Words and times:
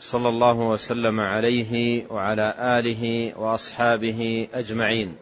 صلى 0.00 0.28
الله 0.28 0.58
وسلم 0.58 1.20
عليه 1.20 2.06
وعلى 2.10 2.54
آله 2.58 3.34
وأصحابه 3.38 4.48
أجمعين. 4.54 5.16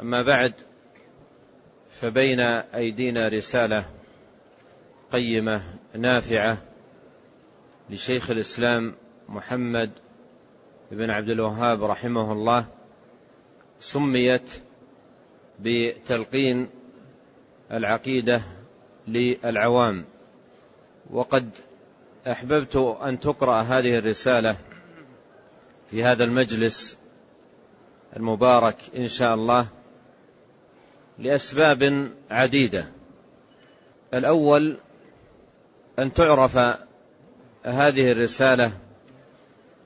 أما 0.00 0.22
بعد 0.22 0.52
فبين 1.90 2.40
أيدينا 2.40 3.28
رسالة 3.28 3.84
قيمة 5.12 5.62
نافعة 5.94 6.62
لشيخ 7.90 8.30
الإسلام 8.30 8.94
محمد 9.28 9.90
بن 10.90 11.10
عبد 11.10 11.30
الوهاب 11.30 11.84
رحمه 11.84 12.32
الله 12.32 12.66
سميت 13.80 14.62
بتلقين 15.60 16.68
العقيدة 17.72 18.42
للعوام. 19.08 20.04
وقد 21.10 21.50
أحببت 22.26 22.76
أن 23.02 23.20
تقرأ 23.20 23.62
هذه 23.62 23.98
الرسالة 23.98 24.56
في 25.90 26.04
هذا 26.04 26.24
المجلس 26.24 26.98
المبارك 28.16 28.76
إن 28.96 29.08
شاء 29.08 29.34
الله 29.34 29.66
لأسباب 31.18 32.10
عديدة. 32.30 32.86
الأول 34.14 34.76
أن 35.98 36.12
تعرف 36.12 36.56
هذه 37.64 38.12
الرسالة 38.12 38.72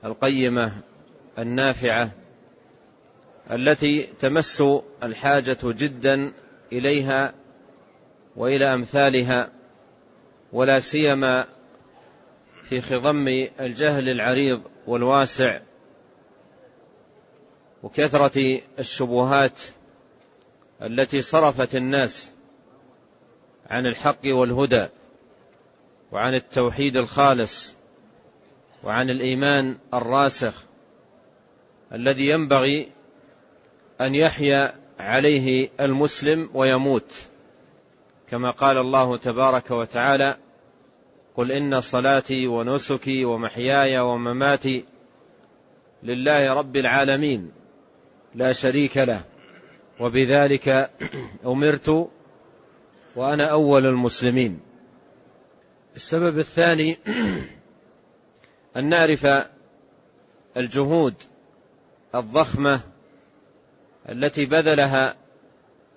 القيمة 0.05 0.71
النافعة 1.39 2.11
التي 3.51 4.09
تمس 4.19 4.63
الحاجة 5.03 5.57
جدا 5.63 6.31
إليها 6.71 7.33
وإلى 8.35 8.73
أمثالها 8.73 9.49
ولا 10.53 10.79
سيما 10.79 11.45
في 12.63 12.81
خضم 12.81 13.47
الجهل 13.59 14.09
العريض 14.09 14.61
والواسع 14.87 15.59
وكثرة 17.83 18.61
الشبهات 18.79 19.61
التي 20.81 21.21
صرفت 21.21 21.75
الناس 21.75 22.33
عن 23.69 23.85
الحق 23.85 24.19
والهدى 24.25 24.87
وعن 26.11 26.33
التوحيد 26.33 26.97
الخالص 26.97 27.75
وعن 28.83 29.09
الإيمان 29.09 29.77
الراسخ 29.93 30.63
الذي 31.93 32.29
ينبغي 32.29 32.91
أن 34.01 34.15
يحيا 34.15 34.73
عليه 34.99 35.69
المسلم 35.79 36.49
ويموت 36.53 37.27
كما 38.29 38.51
قال 38.51 38.77
الله 38.77 39.17
تبارك 39.17 39.71
وتعالى 39.71 40.37
قل 41.37 41.51
إن 41.51 41.81
صلاتي 41.81 42.47
ونسكي 42.47 43.25
ومحياي 43.25 43.99
ومماتي 43.99 44.85
لله 46.03 46.53
رب 46.53 46.75
العالمين 46.75 47.51
لا 48.35 48.53
شريك 48.53 48.97
له 48.97 49.21
وبذلك 49.99 50.89
أمرت 51.45 52.09
وأنا 53.15 53.45
أول 53.45 53.85
المسلمين. 53.85 54.59
السبب 55.95 56.39
الثاني 56.39 56.97
أن 58.77 58.89
نعرف 58.89 59.27
الجهود 60.57 61.13
الضخمة 62.15 62.79
التي 64.09 64.45
بذلها 64.45 65.15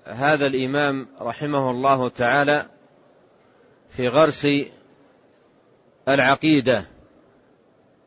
هذا 0.05 0.47
الإمام 0.47 1.09
رحمه 1.21 1.71
الله 1.71 2.09
تعالى 2.09 2.67
في 3.91 4.09
غرس 4.09 4.47
العقيدة 6.09 6.84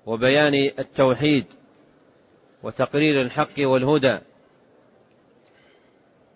وبيان 0.06 0.54
التوحيد 0.80 1.46
وتقرير 2.64 3.22
الحق 3.22 3.59
والهدى 3.59 4.20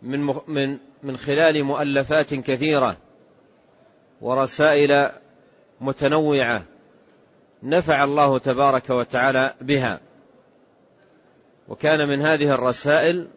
من 0.01 0.35
من 0.47 0.77
من 1.03 1.17
خلال 1.17 1.63
مؤلفات 1.63 2.33
كثيرة 2.33 2.97
ورسائل 4.21 5.09
متنوعة 5.81 6.63
نفع 7.63 8.03
الله 8.03 8.39
تبارك 8.39 8.89
وتعالى 8.89 9.53
بها. 9.61 9.99
وكان 11.67 12.07
من 12.07 12.21
هذه 12.21 12.53
الرسائل 12.53 13.27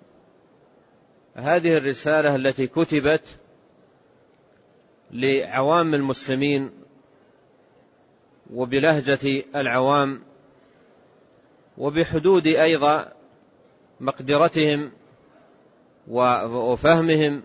هذه 1.35 1.77
الرسالة 1.77 2.35
التي 2.35 2.67
كتبت 2.67 3.39
لعوام 5.11 5.95
المسلمين 5.95 6.80
وبلهجة 8.55 9.43
العوام 9.57 10.23
وبحدود 11.79 12.47
أيضا 12.47 13.13
مقدرتهم 14.01 14.93
وفهمهم 16.09 17.43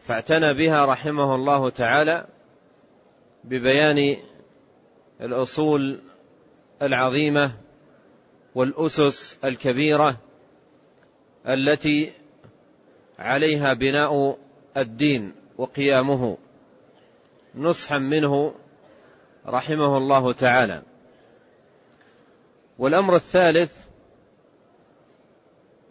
فاعتنى 0.00 0.54
بها 0.54 0.84
رحمه 0.86 1.34
الله 1.34 1.70
تعالى 1.70 2.26
ببيان 3.44 4.16
الأصول 5.20 6.00
العظيمة 6.82 7.52
والأسس 8.54 9.38
الكبيرة 9.44 10.16
التي 11.46 12.12
عليها 13.18 13.72
بناء 13.72 14.38
الدين 14.76 15.34
وقيامه 15.58 16.38
نصحا 17.54 17.98
منه 17.98 18.54
رحمه 19.46 19.96
الله 19.96 20.32
تعالى. 20.32 20.82
والأمر 22.78 23.16
الثالث 23.16 23.72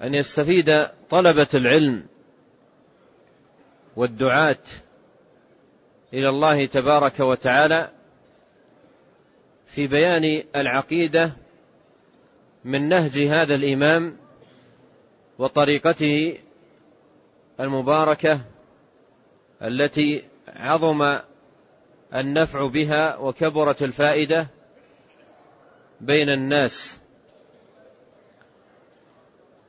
أن 0.02 0.14
يستفيد 0.14 0.88
طلبة 1.10 1.48
العلم 1.54 2.06
والدعاة 3.96 4.58
إلى 6.14 6.30
الله 6.30 6.66
تبارك 6.66 7.20
وتعالى 7.20 7.90
في 9.68 9.88
بيان 9.88 10.44
العقيدة 10.56 11.32
من 12.66 12.90
نهج 12.90 13.18
هذا 13.18 13.56
الإمام 13.56 14.18
وطريقته 15.40 16.38
المباركة 17.60 18.42
التي 19.62 20.24
عظم 20.48 21.20
النفع 22.16 22.68
بها 22.68 23.18
وكبرت 23.18 23.84
الفائدة 23.84 24.48
بين 26.02 26.30
الناس. 26.30 26.98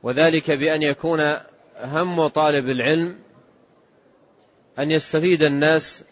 وذلك 0.03 0.51
بأن 0.51 0.81
يكون 0.81 1.37
هم 1.77 2.27
طالب 2.27 2.69
العلم 2.69 3.19
أن 4.79 4.91
يستفيد 4.91 5.43
الناس 5.43 6.03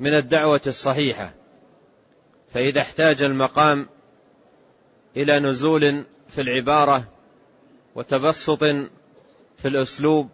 من 0.00 0.14
الدعوة 0.14 0.60
الصحيحة. 0.66 1.32
فإذا 2.54 2.80
احتاج 2.80 3.22
المقام 3.22 3.88
إلى 5.16 5.38
نزول 5.40 6.04
في 6.28 6.40
العبارة 6.40 7.04
وتبسط 7.94 8.64
في 9.58 9.68
الأسلوب 9.68 10.28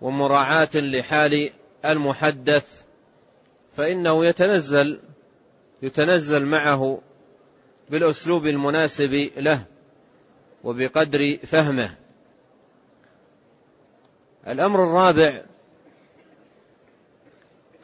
ومراعاة 0.00 0.68
لحال 0.74 1.50
المحدث 1.84 2.82
فإنه 3.78 4.26
يتنزل 4.26 5.00
يتنزل 5.82 6.44
معه 6.44 7.00
بالأسلوب 7.90 8.46
المناسب 8.46 9.30
له 9.36 9.64
وبقدر 10.64 11.36
فهمه. 11.36 11.94
الأمر 14.48 14.84
الرابع 14.84 15.42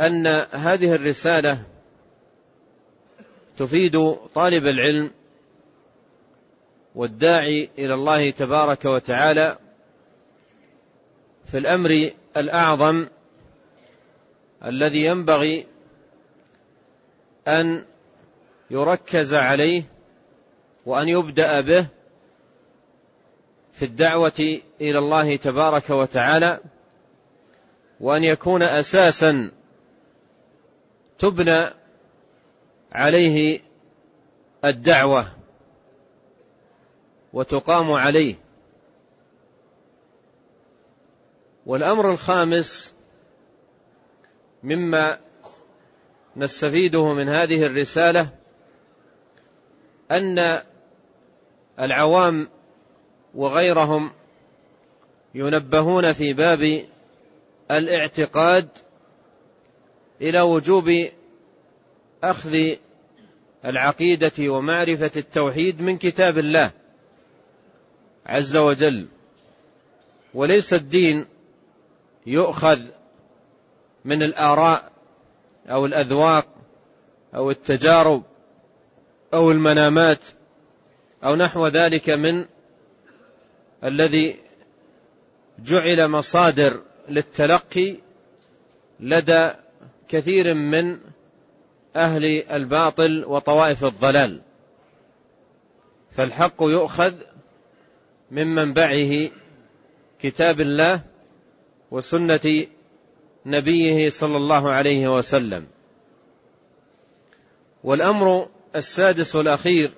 أن 0.00 0.26
هذه 0.52 0.94
الرسالة 0.94 1.62
تفيد 3.56 4.17
طالب 4.35 4.67
العلم 4.67 5.11
والداعي 6.94 7.70
إلى 7.79 7.94
الله 7.94 8.31
تبارك 8.31 8.85
وتعالى 8.85 9.58
في 11.44 11.58
الأمر 11.58 12.11
الأعظم 12.37 13.06
الذي 14.64 15.05
ينبغي 15.05 15.74
أن 17.49 17.85
يركز 18.70 19.35
عليه 19.35 19.82
وأن 20.87 21.08
يبدأ 21.08 21.61
به 21.61 21.87
في 23.73 23.85
الدعوة 23.85 24.61
إلى 24.81 24.99
الله 24.99 25.37
تبارك 25.37 25.91
وتعالى 25.91 26.61
وأن 28.00 28.25
يكون 28.25 28.62
أساسا 28.62 29.50
تبنى 31.19 31.67
عليه 32.93 33.61
الدعوة 34.64 35.26
وتقام 37.32 37.93
عليه. 37.93 38.35
والأمر 41.67 42.11
الخامس 42.11 42.94
مما 44.62 45.19
نستفيده 46.36 47.12
من 47.12 47.28
هذه 47.28 47.66
الرسالة 47.66 48.28
أن 50.10 50.62
العوام 51.81 52.48
وغيرهم 53.34 54.12
ينبهون 55.34 56.12
في 56.12 56.32
باب 56.32 56.84
الاعتقاد 57.70 58.69
إلى 60.20 60.40
وجوب 60.40 61.08
أخذ 62.25 62.75
العقيدة 63.64 64.32
ومعرفة 64.38 65.10
التوحيد 65.16 65.82
من 65.82 65.98
كتاب 65.98 66.38
الله 66.38 66.70
عز 68.26 68.56
وجل. 68.56 69.08
وليس 70.34 70.75
الدين 70.75 71.26
يؤخذ 72.26 72.80
من 74.04 74.22
الآراء 74.22 74.94
أو 75.66 75.87
الأذواق 75.87 76.46
أو 77.34 77.50
التجارب 77.50 78.22
أو 79.34 79.50
المنامات 79.50 80.25
أو 81.25 81.37
نحو 81.37 81.66
ذلك 81.66 82.11
من 82.11 82.44
الذي 83.84 84.37
جعل 85.58 86.08
مصادر 86.08 86.81
للتلقي 87.08 87.96
لدى 89.00 89.50
كثير 90.08 90.55
من 90.55 90.99
أهل 91.96 92.25
الباطل 92.50 93.25
وطوائف 93.25 93.84
الضلال. 93.84 94.40
فالحق 96.11 96.62
يؤخذ 96.62 97.14
من 98.31 98.55
منبعه 98.55 99.31
كتاب 100.20 100.61
الله 100.61 101.00
وسنة 101.90 102.66
نبيه 103.46 104.08
صلى 104.08 104.37
الله 104.37 104.70
عليه 104.70 105.17
وسلم. 105.17 105.67
والأمر 107.85 108.49
السادس 108.76 109.37
والأخير 109.37 109.91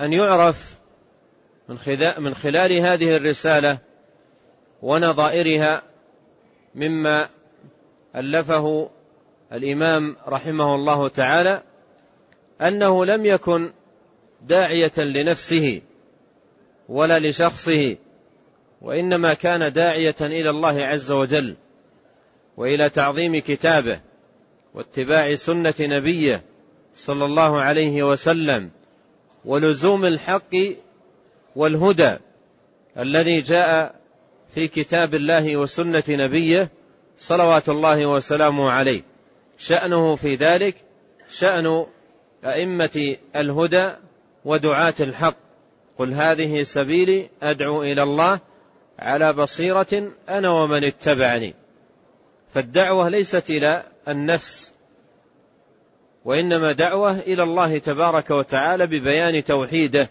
أن 0.00 0.12
يعرف 0.12 0.76
من 2.18 2.34
خلال 2.34 2.72
هذه 2.72 3.16
الرسالة 3.16 3.78
ونظائرها 4.82 5.82
مما 6.74 7.28
ألفه 8.16 8.90
الإمام 9.52 10.16
رحمه 10.28 10.74
الله 10.74 11.08
تعالى 11.08 11.62
أنه 12.60 13.04
لم 13.04 13.26
يكن 13.26 13.72
داعية 14.42 14.92
لنفسه 14.98 15.82
ولا 16.88 17.18
لشخصه 17.18 17.96
وإنما 18.82 19.34
كان 19.34 19.72
داعية 19.72 20.14
إلى 20.20 20.50
الله 20.50 20.84
عز 20.84 21.12
وجل. 21.12 21.56
وإلى 22.56 22.88
تعظيم 22.88 23.38
كتابه 23.38 24.00
واتباع 24.74 25.34
سنة 25.34 25.74
نبيه 25.80 26.42
صلى 26.94 27.24
الله 27.24 27.60
عليه 27.60 28.02
وسلم 28.02 28.70
ولزوم 29.44 30.04
الحق 30.04 30.56
والهدى 31.56 32.16
الذي 32.98 33.40
جاء 33.40 33.94
في 34.54 34.68
كتاب 34.68 35.14
الله 35.14 35.56
وسنة 35.56 36.02
نبيه 36.08 36.68
صلوات 37.18 37.68
الله 37.68 38.06
وسلامه 38.06 38.70
عليه. 38.70 39.02
شأنه 39.58 40.16
في 40.16 40.34
ذلك 40.34 40.74
شأن 41.30 41.86
أئمة 42.44 43.16
الهدى 43.36 43.90
ودعاة 44.44 44.94
الحق. 45.00 45.36
قل 45.98 46.12
هذه 46.12 46.62
سبيلي 46.62 47.30
أدعو 47.42 47.82
إلى 47.82 48.02
الله 48.02 48.40
على 48.98 49.32
بصيرة 49.32 50.12
أنا 50.28 50.50
ومن 50.50 50.84
اتبعني. 50.84 51.54
فالدعوة 52.54 53.08
ليست 53.08 53.50
إلى 53.50 53.82
النفس 54.08 54.72
وإنما 56.24 56.72
دعوة 56.72 57.18
إلى 57.18 57.42
الله 57.42 57.78
تبارك 57.78 58.30
وتعالى 58.30 58.86
ببيان 58.86 59.44
توحيده 59.44 60.10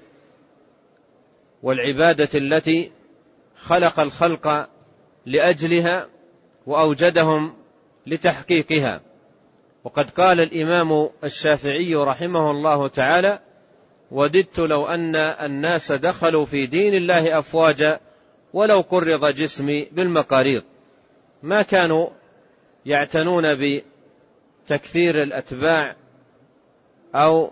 والعبادة 1.64 2.30
التي 2.36 2.92
خلق 3.58 4.00
الخلق 4.00 4.70
لأجلها 5.26 6.08
وأوجدهم 6.68 7.54
لتحقيقها. 8.08 9.02
وقد 9.84 10.10
قال 10.10 10.40
الإمام 10.40 11.10
الشافعي 11.24 11.96
رحمه 11.96 12.52
الله 12.52 12.88
تعالى 12.88 13.40
وددت 14.12 14.60
لو 14.60 14.86
أن 14.86 15.16
الناس 15.16 15.92
دخلوا 15.92 16.46
في 16.46 16.66
دين 16.66 16.94
الله 16.94 17.40
أفواجا 17.40 18.00
ولو 18.54 18.82
قرض 18.82 19.26
جسمي 19.26 19.88
بالمقاريض. 19.92 20.64
ما 21.44 21.62
كانوا 21.62 22.08
يعتنون 22.86 23.46
بتكثير 24.66 25.24
الأتباع 25.24 25.96
أو 27.16 27.52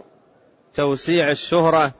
توسيع 0.74 1.32
الشهرة 1.32 1.94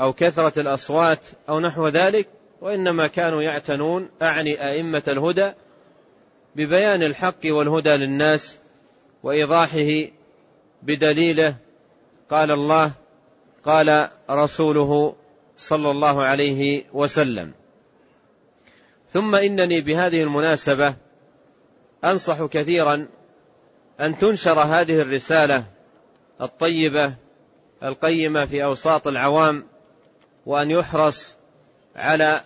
أو 0.00 0.12
كثرة 0.12 0.60
الأصوات 0.60 1.26
أو 1.48 1.60
نحو 1.60 1.88
ذلك 1.88 2.28
وإنما 2.60 3.06
كانوا 3.06 3.42
يعتنون 3.42 4.08
أعني 4.22 4.68
أئمة 4.68 5.02
الهدى 5.08 5.52
ببيان 6.56 7.02
الحق 7.02 7.40
والهدى 7.44 7.90
للناس 7.90 8.58
وإيضاحه 9.22 10.10
بدليله. 10.82 11.54
قال 12.30 12.50
الله 12.50 12.92
قال 13.64 14.08
رسوله 14.30 15.14
صلى 15.56 15.90
الله 15.90 16.22
عليه 16.22 16.84
وسلم. 16.92 17.52
ثم 19.10 19.34
إنني 19.34 19.80
بهذه 19.80 20.22
المناسبة 20.22 20.94
أنصح 22.04 22.44
كثيرا 22.44 23.06
أن 24.00 24.18
تنشر 24.18 24.60
هذه 24.60 25.00
الرسالة 25.00 25.64
الطيبة 26.40 27.14
القيمة 27.82 28.46
في 28.46 28.64
أوساط 28.64 29.06
العوام 29.06 29.64
وأن 30.46 30.70
يحرص 30.70 31.36
على 31.96 32.40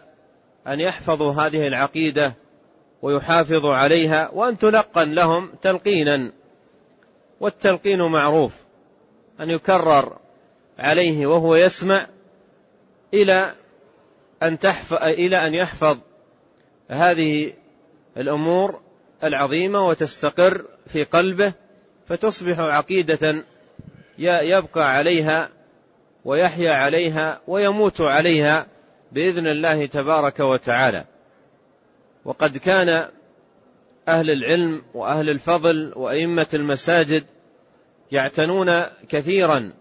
أن 0.67 0.81
يحفظوا 0.81 1.33
هذه 1.33 1.67
العقيدة 1.67 2.35
ويحافظوا 3.03 3.75
عليها 3.75 4.31
وأن 4.33 4.59
تلقن 4.59 5.11
لهم 5.11 5.53
تلقينا. 5.63 6.33
والتلقين 7.41 8.03
معروف 8.03 8.53
أن 9.41 9.51
يكرر 9.51 10.19
عليه 10.79 11.27
وهو 11.27 11.57
يسمع 11.57 12.07
إلى 13.15 13.53
أن 14.43 14.59
تحفظ 14.59 15.03
إلى 15.03 15.47
أن 15.47 15.55
يحفظ 15.55 15.99
هذه 16.89 17.53
الأمور 18.17 18.81
العظيمة 19.25 19.89
وتستقر 19.89 20.65
في 20.87 21.05
قلبه 21.05 21.53
فتصبح 22.09 22.59
عقيدة 22.61 23.45
يبقى 24.19 24.97
عليها 24.97 25.49
ويحيا 26.25 26.73
عليها 26.73 27.41
ويموت 27.49 28.01
عليها 28.01 28.67
بإذن 29.13 29.47
الله 29.47 29.87
تبارك 29.87 30.41
وتعالى. 30.41 31.05
وقد 32.25 32.57
كان 32.57 33.09
أهل 34.09 34.31
العلم 34.31 34.83
وأهل 34.95 35.31
الفضل 35.31 35.93
وأئمة 35.97 36.47
المساجد 36.55 37.25
يعتنون 38.13 38.83
كثيرا 39.09 39.73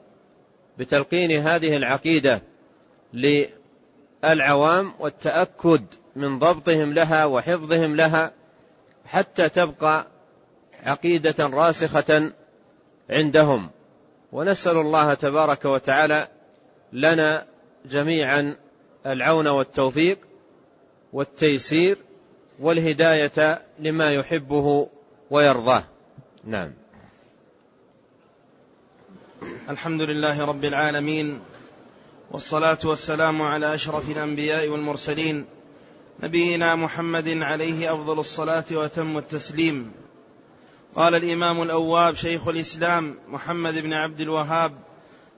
بتلقين 0.77 1.31
هذه 1.31 1.77
العقيدة 1.77 2.41
للعوام 4.23 4.93
والتأكد 4.99 5.85
من 6.15 6.39
ضبطهم 6.39 6.93
لها 6.93 7.25
وحفظهم 7.25 7.95
لها 7.95 8.31
حتى 9.05 9.49
تبقى 9.49 10.07
عقيدة 10.83 11.45
راسخة 11.45 12.31
عندهم. 13.09 13.69
ونسأل 14.31 14.77
الله 14.77 15.13
تبارك 15.13 15.65
وتعالى 15.65 16.27
لنا 16.93 17.45
جميعا 17.85 18.55
العون 19.05 19.47
والتوفيق 19.47 20.17
والتيسير 21.13 21.97
والهداية 22.59 23.61
لما 23.79 24.13
يحبه 24.13 24.89
ويرضاه. 25.29 25.83
نعم. 26.43 26.73
الحمد 29.69 30.01
لله 30.01 30.45
رب 30.45 30.65
العالمين 30.65 31.39
والصلاة 32.31 32.79
والسلام 32.83 33.41
على 33.41 33.75
أشرف 33.75 34.09
الأنبياء 34.09 34.69
والمرسلين 34.69 35.45
نبينا 36.19 36.75
محمد 36.75 37.27
عليه 37.27 37.93
أفضل 37.93 38.19
الصلاة 38.19 38.65
وأتم 38.71 39.17
التسليم. 39.17 39.91
قال 40.95 41.15
الإمام 41.15 41.61
الأواب 41.61 42.15
شيخ 42.15 42.47
الإسلام 42.47 43.15
محمد 43.27 43.77
بن 43.79 43.93
عبد 43.93 44.21
الوهاب 44.21 44.73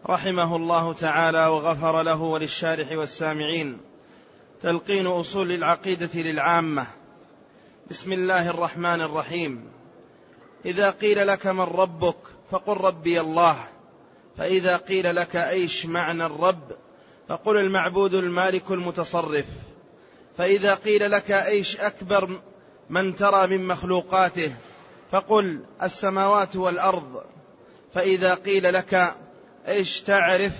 رحمه 0.07 0.55
الله 0.55 0.93
تعالى 0.93 1.47
وغفر 1.47 2.01
له 2.01 2.21
وللشارح 2.21 2.91
والسامعين. 2.91 3.77
تلقين 4.61 5.07
أصول 5.07 5.51
العقيدة 5.51 6.09
للعامة. 6.13 6.87
بسم 7.89 8.11
الله 8.11 8.49
الرحمن 8.49 9.01
الرحيم. 9.01 9.63
إذا 10.65 10.89
قيل 10.89 11.27
لك 11.27 11.47
من 11.47 11.61
ربك 11.61 12.17
فقل 12.51 12.77
ربي 12.77 13.21
الله. 13.21 13.57
فإذا 14.37 14.77
قيل 14.77 15.15
لك 15.15 15.35
أيش 15.35 15.85
معنى 15.85 16.25
الرب 16.25 16.71
فقل 17.29 17.57
المعبود 17.57 18.13
المالك 18.13 18.71
المتصرف. 18.71 19.45
فإذا 20.37 20.73
قيل 20.73 21.11
لك 21.11 21.31
إيش 21.31 21.77
أكبر 21.79 22.39
من 22.89 23.15
ترى 23.15 23.47
من 23.47 23.67
مخلوقاته 23.67 24.55
فقل 25.11 25.59
السماوات 25.83 26.55
والأرض. 26.55 27.23
فإذا 27.93 28.33
قيل 28.33 28.73
لك 28.73 29.15
إيش 29.67 30.01
تعرف 30.01 30.53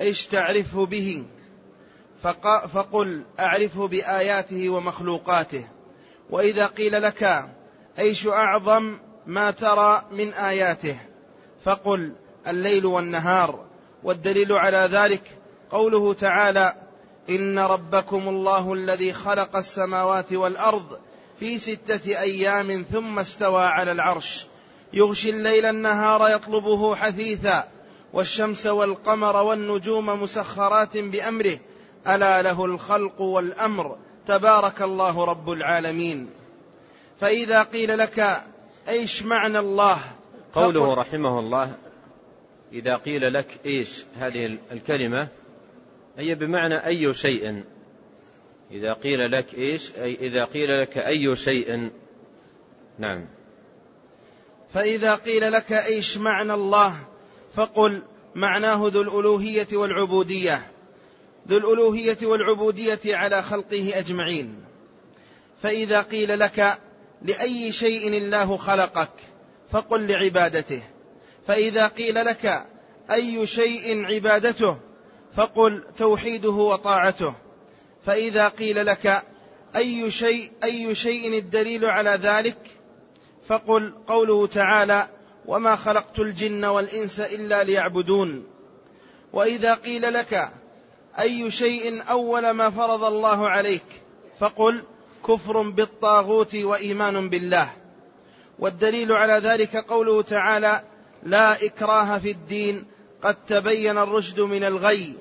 إيش 0.00 0.26
تعرفه 0.26 0.86
به 0.86 1.24
فقل 2.72 3.22
اعرفه 3.40 3.88
بآياته 3.88 4.68
ومخلوقاته. 4.68 5.68
وإذا 6.30 6.66
قيل 6.66 7.02
لك 7.02 7.48
إيش 7.98 8.26
أعظم 8.26 8.98
ما 9.26 9.50
ترى 9.50 10.02
من 10.10 10.32
آياته 10.32 10.98
فقل 11.64 12.12
الليل 12.48 12.86
والنهار. 12.86 13.64
والدليل 14.02 14.52
على 14.52 14.88
ذلك 14.92 15.22
قوله 15.70 16.14
تعالى 16.14 16.87
إن 17.30 17.58
ربكم 17.58 18.28
الله 18.28 18.72
الذي 18.72 19.12
خلق 19.12 19.56
السماوات 19.56 20.32
والأرض 20.32 20.98
في 21.40 21.58
ستة 21.58 22.20
أيام 22.20 22.84
ثم 22.92 23.18
استوى 23.18 23.62
على 23.62 23.92
العرش. 23.92 24.46
يغشي 24.92 25.30
الليل 25.30 25.64
النهار 25.64 26.30
يطلبه 26.30 26.94
حثيثا 26.94 27.68
والشمس 28.12 28.66
والقمر 28.66 29.36
والنجوم 29.36 30.22
مسخرات 30.22 30.96
بأمره. 30.96 31.58
ألا 32.08 32.42
له 32.42 32.64
الخلق 32.64 33.20
والأمر. 33.20 33.96
تبارك 34.26 34.82
الله 34.82 35.24
رب 35.24 35.50
العالمين. 35.50 36.30
فإذا 37.20 37.62
قيل 37.62 37.98
لك 37.98 38.42
إيش 38.88 39.22
معنى 39.22 39.58
الله؟ 39.58 40.00
قوله 40.54 40.94
رحمه 40.94 41.40
الله 41.40 41.72
إذا 42.72 42.96
قيل 42.96 43.32
لك 43.32 43.60
إيش 43.66 44.04
هذه 44.18 44.58
الكلمة 44.72 45.28
هي 46.18 46.34
بمعنى 46.34 46.86
أي 46.86 47.14
شيء. 47.14 47.64
إذا 48.70 48.92
قيل 48.92 49.32
لك 49.32 49.54
إيش؟ 49.54 49.94
أي 49.94 50.14
إذا 50.14 50.44
قيل 50.44 50.80
لك 50.80 50.98
أي 50.98 51.36
شيء. 51.36 51.90
نعم. 52.98 53.26
فإذا 54.74 55.14
قيل 55.14 55.52
لك 55.52 55.72
إيش 55.72 56.16
معنى 56.16 56.54
الله 56.54 56.94
فقل 57.54 58.02
معناه 58.34 58.88
ذو 58.92 59.02
الألوهية 59.02 59.66
والعبودية. 59.72 60.62
ذو 61.48 61.58
الألوهية 61.58 62.18
والعبودية 62.22 63.00
على 63.06 63.42
خلقه 63.42 63.98
أجمعين. 63.98 64.64
فإذا 65.62 66.00
قيل 66.02 66.38
لك 66.38 66.78
لأي 67.22 67.72
شيء 67.72 68.08
الله 68.08 68.56
خلقك 68.56 69.12
فقل 69.70 70.08
لعبادته. 70.08 70.82
فإذا 71.46 71.86
قيل 71.86 72.14
لك 72.14 72.64
أي 73.10 73.46
شيء 73.46 74.04
عبادته 74.04 74.87
فقل 75.36 75.82
توحيده 75.98 76.50
وطاعته. 76.50 77.34
فإذا 78.06 78.48
قيل 78.48 78.86
لك 78.86 79.22
أي 79.76 80.10
شيء 80.10 80.50
أي 80.64 80.94
شيء 80.94 81.38
الدليل 81.38 81.84
على 81.84 82.10
ذلك؟ 82.10 82.58
فقل 83.48 83.92
قوله 84.06 84.46
تعالى 84.46 85.08
وما 85.46 85.76
خلقت 85.76 86.18
الجن 86.18 86.64
والإنس 86.64 87.20
إلا 87.20 87.64
ليعبدون. 87.64 88.44
وإذا 89.32 89.74
قيل 89.74 90.12
لك 90.12 90.50
أي 91.20 91.50
شيء 91.50 92.02
أول 92.10 92.50
ما 92.50 92.70
فرض 92.70 93.04
الله 93.04 93.48
عليك 93.48 93.84
فقل 94.40 94.82
كفر 95.26 95.62
بالطاغوت 95.62 96.54
وإيمان 96.54 97.28
بالله. 97.28 97.70
والدليل 98.58 99.12
على 99.12 99.32
ذلك 99.32 99.76
قوله 99.76 100.22
تعالى 100.22 100.82
لا 101.22 101.64
إكراه 101.64 102.18
في 102.18 102.30
الدين 102.30 102.84
قد 103.22 103.36
تبين 103.46 103.98
الرشد 103.98 104.40
من 104.40 104.64
الغي. 104.64 105.14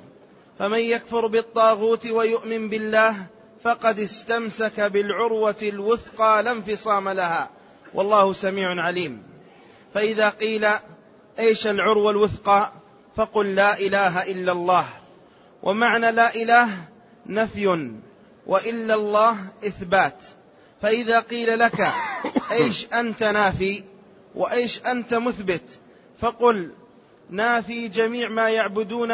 فمن 0.59 0.79
يكفر 0.79 1.27
بالطاغوت 1.27 2.07
ويؤمن 2.07 2.69
بالله 2.69 3.15
فقد 3.63 3.99
استمسك 3.99 4.79
بالعروة 4.79 5.55
الوثقى 5.61 6.43
لا 6.43 6.51
انفصام 6.51 7.09
لها. 7.09 7.49
والله 7.93 8.33
سميع 8.33 8.81
عليم. 8.81 9.23
فإذا 9.93 10.29
قيل 10.29 10.67
إيش 11.39 11.67
العروة 11.67 12.11
الوثقى 12.11 12.71
فقل 13.15 13.55
لا 13.55 13.79
إله 13.79 14.31
إلا 14.31 14.51
الله. 14.51 14.87
ومعنى 15.63 16.11
لا 16.11 16.35
إله 16.35 16.69
نفي 17.25 17.89
وإلا 18.47 18.95
الله 18.95 19.37
إثبات. 19.67 20.23
فإذا 20.81 21.19
قيل 21.19 21.59
لك 21.59 21.91
إيش 22.51 22.87
أنت 22.93 23.23
نافي 23.23 23.83
وإيش 24.35 24.81
أنت 24.85 25.13
مثبت 25.13 25.79
فقل 26.19 26.71
نافي 27.29 27.87
جميع 27.87 28.29
ما 28.29 28.49
يعبدون 28.49 29.13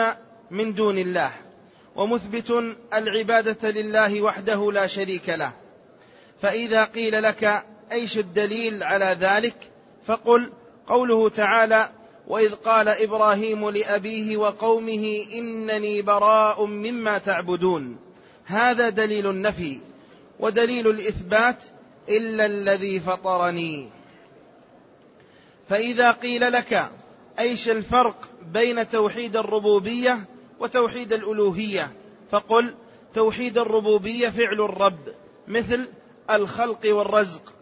من 0.51 0.73
دون 0.73 0.97
الله 0.97 1.31
ومثبت 1.95 2.75
العبادة 2.93 3.71
لله 3.71 4.21
وحده 4.21 4.71
لا 4.71 4.87
شريك 4.87 5.29
له. 5.29 5.51
فإذا 6.41 6.83
قيل 6.83 7.23
لك 7.23 7.63
أيش 7.91 8.17
الدليل 8.17 8.83
على 8.83 9.17
ذلك 9.19 9.55
فقل 10.07 10.49
قوله 10.87 11.29
تعالى 11.29 11.89
وإذ 12.27 12.53
قال 12.53 12.87
إبراهيم 12.87 13.69
لأبيه 13.69 14.37
وقومه 14.37 15.25
إنني 15.33 16.01
براء 16.01 16.65
مما 16.65 17.17
تعبدون. 17.17 17.97
هذا 18.45 18.89
دليل 18.89 19.29
النفي 19.29 19.79
ودليل 20.39 20.87
الإثبات 20.87 21.63
إلا 22.09 22.45
الذي 22.45 22.99
فطرني. 22.99 23.89
فإذا 25.69 26.11
قيل 26.11 26.51
لك 26.51 26.91
أيش 27.39 27.69
الفرق 27.69 28.29
بين 28.53 28.89
توحيد 28.89 29.35
الربوبية 29.35 30.19
وتوحيد 30.59 31.13
الألوهية؟ 31.13 31.91
فقل 32.31 32.73
توحيد 33.13 33.57
الربوبية 33.57 34.29
فعل 34.29 34.61
الرب 34.61 34.99
مثل 35.47 35.87
الخلق 36.29 36.79
والرزق 36.85 37.53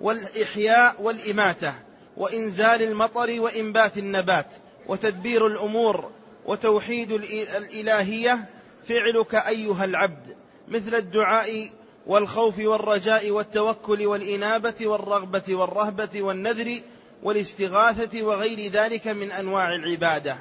والإحياء 0.00 0.96
والإماتة 1.02 1.74
وإنزال 2.16 2.82
المطر 2.82 3.40
وإنبات 3.40 3.98
النبات 3.98 4.46
وتدبير 4.86 5.46
الأمور 5.46 6.10
وتوحيد 6.46 7.12
الإلهية 7.12 8.48
فعلك 8.88 9.34
أيها 9.34 9.84
العبد 9.84 10.36
مثل 10.68 10.94
الدعاء 10.94 11.70
والخوف 12.06 12.58
والرجاء 12.58 13.30
والتوكل 13.30 14.06
والإنابة 14.06 14.74
والرغبة 14.80 15.42
والرهبة 15.48 16.22
والنذر 16.22 16.80
والاستغاثة 17.22 18.22
وغير 18.22 18.72
ذلك 18.72 19.08
من 19.08 19.32
أنواع 19.32 19.74
العبادة. 19.74 20.38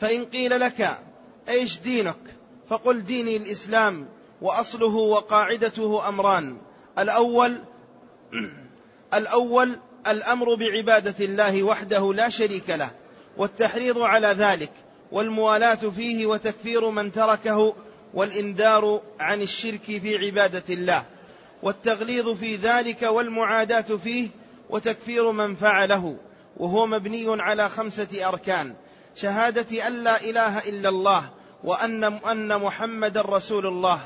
فإن 0.00 0.24
قيل 0.24 0.60
لك 0.60 0.98
أيش 1.48 1.78
دينك؟ 1.80 2.16
فقل 2.68 3.04
ديني 3.04 3.36
الإسلام 3.36 4.08
وأصله 4.42 4.94
وقاعدته 4.94 6.08
أمران. 6.08 6.56
الأول 6.98 7.58
الأول 9.14 9.78
الأمر 10.06 10.54
بعبادة 10.54 11.24
الله 11.24 11.62
وحده 11.62 12.14
لا 12.14 12.28
شريك 12.28 12.70
له 12.70 12.90
والتحريض 13.36 13.98
على 13.98 14.26
ذلك 14.26 14.70
والموالاة 15.12 15.74
فيه 15.74 16.26
وتكفير 16.26 16.90
من 16.90 17.12
تركه 17.12 17.74
والإنذار 18.14 19.00
عن 19.20 19.42
الشرك 19.42 19.82
في 19.82 20.26
عبادة 20.26 20.74
الله 20.74 21.04
والتغليظ 21.62 22.28
في 22.28 22.56
ذلك 22.56 23.02
والمعاداة 23.02 23.96
فيه 24.04 24.28
وتكفير 24.74 25.30
من 25.30 25.56
فعله 25.56 26.16
وهو 26.56 26.86
مبني 26.86 27.42
على 27.42 27.68
خمسة 27.68 28.28
أركان. 28.28 28.74
شهادة 29.16 29.86
أن 29.86 30.04
لا 30.04 30.20
إله 30.20 30.58
إلا 30.58 30.88
الله 30.88 31.30
وأن 31.64 32.04
أن 32.04 32.60
محمد 32.60 33.18
رسول 33.18 33.66
الله 33.66 34.00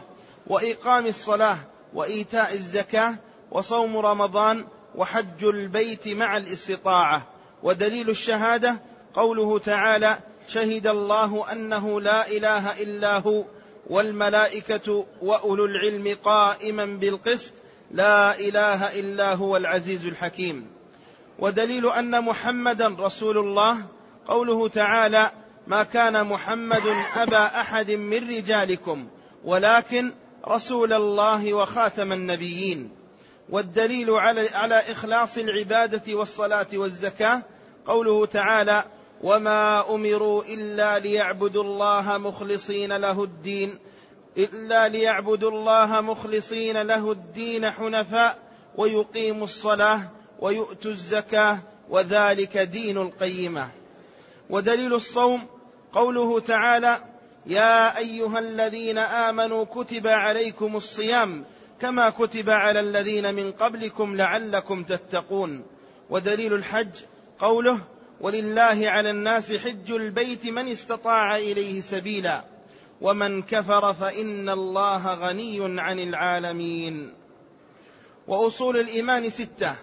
وإقام 0.47 1.07
الصلاة 1.07 1.57
وإيتاء 1.95 2.55
الزكاة 2.55 3.15
وصوم 3.51 3.97
رمضان 3.97 4.65
وحج 4.95 5.45
البيت 5.45 6.09
مع 6.09 6.37
الاستطاعة. 6.37 7.27
ودليل 7.63 8.11
الشهادة 8.11 8.77
قوله 9.15 9.59
تعالى 9.59 10.19
شهد 10.49 10.87
الله 10.87 11.53
أنه 11.53 12.01
لا 12.01 12.29
إله 12.29 12.83
إلا 12.83 13.19
هو 13.19 13.45
والملائكة 13.87 15.07
وأولو 15.23 15.65
العلم 15.65 16.17
قائما 16.25 16.85
بالقسط 16.85 17.53
لا 17.91 18.39
إله 18.39 19.01
إلا 19.01 19.35
هو 19.35 19.57
العزيز 19.57 20.07
الحكيم. 20.07 20.67
ودليل 21.39 21.87
أن 21.87 22.25
محمدا 22.25 22.97
رسول 22.99 23.39
الله 23.39 23.79
قوله 24.27 24.69
تعالى 24.69 25.31
ما 25.67 25.83
كان 25.83 26.27
محمد 26.27 26.83
أبا 27.17 27.61
أحد 27.61 27.91
من 27.91 28.29
رجالكم 28.29 29.09
ولكن 29.45 30.13
رسول 30.49 30.93
الله 30.93 31.55
وخاتم 31.55 32.13
النبيين. 32.13 32.91
والدليل 33.51 34.11
على 34.11 34.49
على 34.49 34.75
إخلاص 34.75 35.39
العبادة 35.39 36.15
والصلاة 36.15 36.67
والزكاة 36.73 37.43
قوله 37.87 38.27
تعالى 38.27 38.85
وما 39.23 39.95
أمروا 39.95 40.43
إلا 40.45 40.99
ليعبدوا 40.99 41.63
الله 41.63 42.19
مخلصين 42.19 42.93
له 42.97 43.25
الدين 43.25 43.79
إلا 44.37 44.89
ليعبدوا 44.89 45.51
الله 45.51 46.01
مخلصين 46.01 46.83
له 46.83 47.13
الدين 47.13 47.71
حنفاء 47.71 48.39
ويقيموا 48.77 49.45
الصلاة 49.45 50.01
ويؤتوا 50.41 50.91
الزكاة 50.91 51.59
وذلك 51.89 52.59
دين 52.59 52.99
القيمة. 52.99 53.69
ودليل 54.51 54.95
الصوم 54.95 55.47
قوله 55.93 56.41
تعالى 56.41 57.05
يا 57.47 57.99
أيها 57.99 58.39
الذين 58.39 58.99
آمنوا 58.99 59.65
كتب 59.65 60.07
عليكم 60.07 60.77
الصيام 60.77 61.45
كما 61.81 62.11
كتب 62.11 62.51
على 62.51 62.81
الذين 62.81 63.35
من 63.35 63.53
قبلكم 63.53 64.17
لعلكم 64.17 64.83
تتقون. 64.83 65.65
ودليل 66.11 66.55
الحج 66.55 66.91
قوله 67.39 67.79
ولله 68.21 68.79
على 68.89 69.11
الناس 69.11 69.53
حج 69.53 69.91
البيت 69.91 70.47
من 70.47 70.69
استطاع 70.69 71.37
إليه 71.37 71.81
سبيلا. 71.81 72.45
ومن 73.01 73.43
كفر 73.43 73.95
فإن 73.95 74.49
الله 74.49 75.15
غني 75.15 75.81
عن 75.81 75.99
العالمين. 75.99 77.15
وأصول 78.27 78.77
الإيمان 78.77 79.31
ستة. 79.31 79.77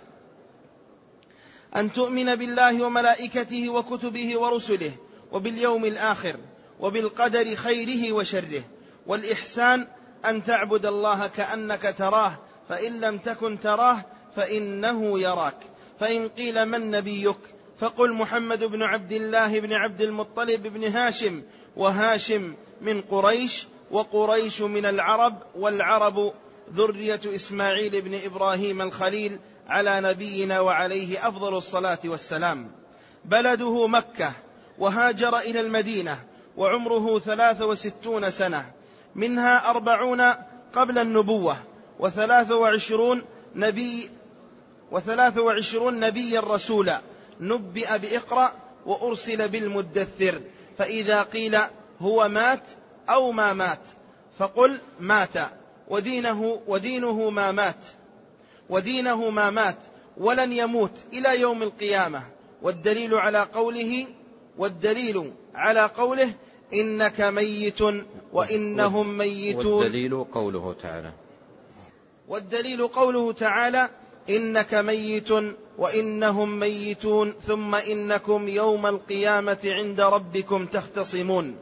أن 1.76 1.94
تؤمن 1.94 2.36
بالله 2.36 2.84
وملائكته 2.84 3.70
وكتبه 3.70 4.40
ورسله 4.40 4.92
وباليوم 5.32 5.86
الآخر 5.86 6.36
وبالقدر 6.80 7.56
خيره 7.56 8.14
وشره 8.14 8.64
والإحسان 9.08 9.88
أن 10.26 10.44
تعبد 10.44 10.86
الله 10.86 11.28
كأنك 11.28 11.96
تراه 11.98 12.38
فإن 12.70 13.02
لم 13.02 13.18
تكن 13.18 13.60
تراه 13.60 14.06
فإنه 14.36 15.20
يراك. 15.20 15.58
فإن 16.00 16.28
قيل 16.28 16.66
من 16.66 16.92
نبيك 16.92 17.38
فقل 17.80 18.14
محمد 18.14 18.64
بن 18.64 18.84
عبد 18.84 19.12
الله 19.12 19.60
بن 19.60 19.74
عبد 19.74 20.02
المطلب 20.02 20.68
بن 20.68 20.84
هاشم 20.84 21.44
وهاشم 21.76 22.54
من 22.86 23.02
قريش 23.02 23.68
وقريش 23.92 24.62
من 24.62 24.86
العرب 24.86 25.36
والعرب 25.56 26.34
ذرية 26.74 27.20
إسماعيل 27.26 28.02
بن 28.02 28.20
إبراهيم 28.26 28.82
الخليل 28.82 29.40
على 29.68 30.02
نبينا 30.02 30.60
وعليه 30.60 31.28
أفضل 31.28 31.58
الصلاة 31.58 32.00
والسلام. 32.06 32.72
بلده 33.26 33.88
مكة 33.88 34.32
وهاجر 34.80 35.38
إلى 35.38 35.60
المدينة 35.60 36.24
وعمره 36.58 37.20
ثلاث 37.20 37.62
وستون 37.62 38.32
سنة. 38.32 38.72
منها 39.16 39.70
أربعون 39.70 40.22
قبل 40.74 41.00
النبوة 41.00 41.58
وثلاث 42.00 42.52
وعشرون 42.52 43.22
نبي 43.56 44.10
وثلاث 44.92 45.38
وعشرون 45.38 46.00
نبيا 46.00 46.40
رسولا 46.40 47.02
نبئ 47.40 47.98
بإقرأ 47.98 48.52
وأرسل 48.86 49.50
بالمدثر. 49.50 50.42
فإذا 50.78 51.24
قيل 51.24 51.58
هو 52.02 52.28
مات 52.28 52.64
أو 53.10 53.32
ما 53.32 53.54
مات. 53.54 53.80
فقل 54.40 54.78
مات. 55.00 55.38
ودينه 55.88 56.60
ودينه 56.68 57.30
ما 57.30 57.52
مات. 57.52 57.86
ودينه 58.70 59.30
ما 59.30 59.50
مات. 59.50 59.78
ولن 60.18 60.54
يموت 60.54 60.92
إلى 61.14 61.42
يوم 61.42 61.64
القيامة. 61.64 62.24
والدليل 62.62 63.14
على 63.14 63.40
قوله 63.54 64.08
والدليل 64.58 65.32
على 65.56 65.82
قوله 65.98 66.34
إنك 66.74 67.22
ميت 67.22 67.82
وإنهم 68.34 69.18
ميتون. 69.18 69.66
والدليل 69.66 70.24
قوله 70.24 70.76
تعالى. 70.82 71.12
والدليل 72.28 72.88
قوله 72.88 73.32
تعالى 73.32 73.90
إنك 74.30 74.74
ميت 74.74 75.30
وإنهم 75.78 76.60
ميتون 76.60 77.34
ثم 77.48 77.76
إنكم 77.76 78.48
يوم 78.48 78.86
القيامة 78.86 79.58
عند 79.66 80.02
ربكم 80.02 80.66
تختصمون. 80.66 81.56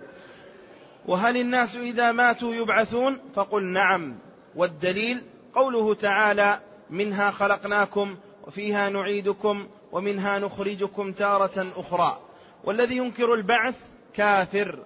وهل 1.08 1.38
الناس 1.38 1.76
إذا 1.76 2.12
ماتوا 2.12 2.56
يبعثون؟ 2.56 3.18
فقل 3.36 3.64
نعم. 3.64 4.16
والدليل 4.56 5.22
قوله 5.56 5.94
تعالى 5.94 6.60
منها 6.90 7.32
خلقناكم 7.32 8.16
وفيها 8.48 8.90
نعيدكم 8.90 9.68
ومنها 9.92 10.40
نخرجكم 10.40 11.12
تارة 11.12 11.68
أخرى. 11.76 12.20
والذي 12.64 12.98
ينكر 12.98 13.34
البعث 13.34 13.76
كافر. 14.14 14.80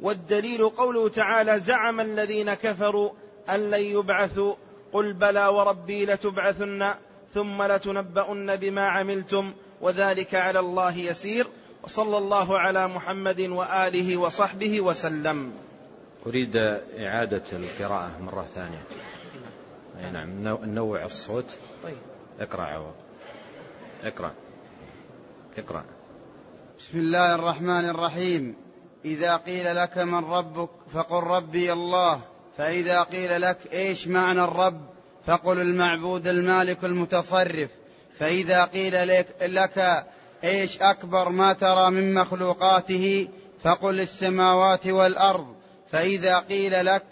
والدليل 0.00 0.68
قوله 0.68 1.08
تعالى 1.08 1.60
زعم 1.60 2.00
الذين 2.00 2.54
كفروا 2.54 3.10
أن 3.50 3.70
لن 3.70 3.82
يبعثوا. 3.82 4.54
قل 4.92 5.12
بلى 5.12 5.46
وربي 5.46 6.06
لتبعثن 6.06 6.94
ثم 7.34 7.62
لتنبؤن 7.62 8.56
بما 8.56 8.88
عملتم 8.88 9.52
وذلك 9.80 10.34
على 10.34 10.58
الله 10.58 10.96
يسير. 10.98 11.46
وصلى 11.82 12.18
الله 12.18 12.58
على 12.58 12.88
محمد 12.88 13.40
وآله 13.40 14.16
وصحبه 14.16 14.80
وسلم. 14.80 15.63
أريد 16.26 16.56
إعادة 16.98 17.42
القراءة 17.52 18.18
مرة 18.20 18.46
ثانية. 18.54 18.82
أي 19.98 20.10
نعم 20.10 20.58
نوع 20.74 21.04
الصوت. 21.04 21.58
طيب. 21.82 21.96
اقرأ 22.40 22.62
عوض. 22.62 22.94
اقرأ. 24.02 24.32
اقرأ. 25.58 25.84
بسم 26.78 26.98
الله 26.98 27.34
الرحمن 27.34 27.88
الرحيم. 27.88 28.56
إذا 29.04 29.36
قيل 29.36 29.76
لك 29.76 29.98
من 29.98 30.24
ربك 30.24 30.70
فقل 30.92 31.22
ربي 31.22 31.72
الله. 31.72 32.20
فإذا 32.58 33.02
قيل 33.02 33.40
لك 33.40 33.58
إيش 33.72 34.08
معنى 34.08 34.44
الرب 34.44 34.80
فقل 35.26 35.60
المعبود 35.60 36.26
المالك 36.26 36.84
المتصرف. 36.84 37.70
فإذا 38.18 38.64
قيل 38.64 39.08
لك, 39.08 39.36
لك 39.42 40.06
إيش 40.44 40.82
أكبر 40.82 41.28
ما 41.28 41.52
ترى 41.52 41.90
من 41.90 42.14
مخلوقاته 42.14 43.28
فقل 43.62 44.00
السماوات 44.00 44.86
والأرض. 44.86 45.63
فإذا 45.94 46.38
قيل 46.38 46.86
لك 46.86 47.04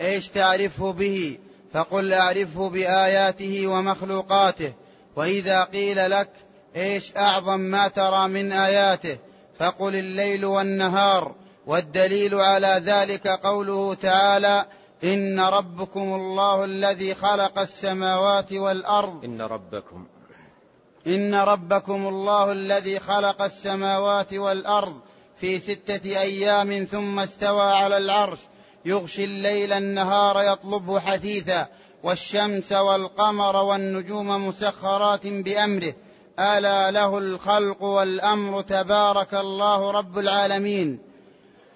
إيش 0.00 0.28
تعرفه 0.28 0.92
به 0.92 1.38
فقل 1.72 2.12
أعرفه 2.12 2.68
بآياته 2.68 3.66
ومخلوقاته. 3.66 4.72
وإذا 5.16 5.64
قيل 5.64 6.10
لك 6.10 6.30
إيش 6.76 7.16
أعظم 7.16 7.60
ما 7.60 7.88
ترى 7.88 8.28
من 8.28 8.52
آياته 8.52 9.18
فقل 9.58 9.96
الليل 9.96 10.44
والنهار. 10.44 11.34
والدليل 11.66 12.34
على 12.34 12.82
ذلك 12.84 13.28
قوله 13.28 13.94
تعالى 13.94 14.66
إن 15.04 15.40
ربكم 15.40 16.14
الله 16.14 16.64
الذي 16.64 17.14
خلق 17.14 17.58
السماوات 17.58 18.52
والأرض. 18.52 19.24
إن 19.24 19.42
ربكم. 19.42 20.06
إن 21.06 21.34
ربكم 21.34 22.08
الله 22.08 22.52
الذي 22.52 22.98
خلق 22.98 23.42
السماوات 23.42 24.34
والأرض. 24.34 25.00
في 25.40 25.58
ستة 25.60 26.20
أيام 26.20 26.84
ثم 26.90 27.18
استوى 27.18 27.62
على 27.62 27.96
العرش 27.96 28.38
يغشي 28.84 29.24
الليل 29.24 29.72
النهار 29.72 30.42
يطلبه 30.42 31.00
حثيثا 31.00 31.66
والشمس 32.02 32.72
والقمر 32.72 33.56
والنجوم 33.56 34.48
مسخرات 34.48 35.26
بأمره. 35.26 35.94
ألا 36.38 36.90
له 36.90 37.18
الخلق 37.18 37.82
والأمر 37.82 38.62
تبارك 38.62 39.34
الله 39.34 39.90
رب 39.90 40.18
العالمين. 40.18 40.98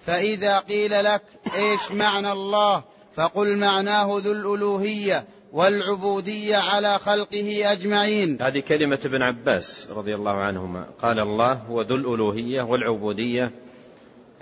فإذا 0.05 0.59
قيل 0.59 1.03
لك 1.03 1.23
إيش 1.55 1.91
معنى 1.91 2.31
الله 2.31 2.83
فقل 3.15 3.57
معناه 3.57 4.21
ذو 4.23 4.31
الألوهية. 4.31 5.27
والعبودية 5.53 6.57
على 6.57 6.99
خلقه 6.99 7.71
أجمعين. 7.71 8.41
هذه 8.41 8.59
كلمة 8.59 8.99
ابن 9.05 9.21
عباس 9.21 9.87
رضي 9.91 10.15
الله 10.15 10.33
عنهما. 10.33 10.85
قال 11.01 11.19
الله 11.19 11.53
هو 11.53 11.81
ذو 11.81 11.95
الألوهية 11.95 12.61
والعبودية 12.61 13.51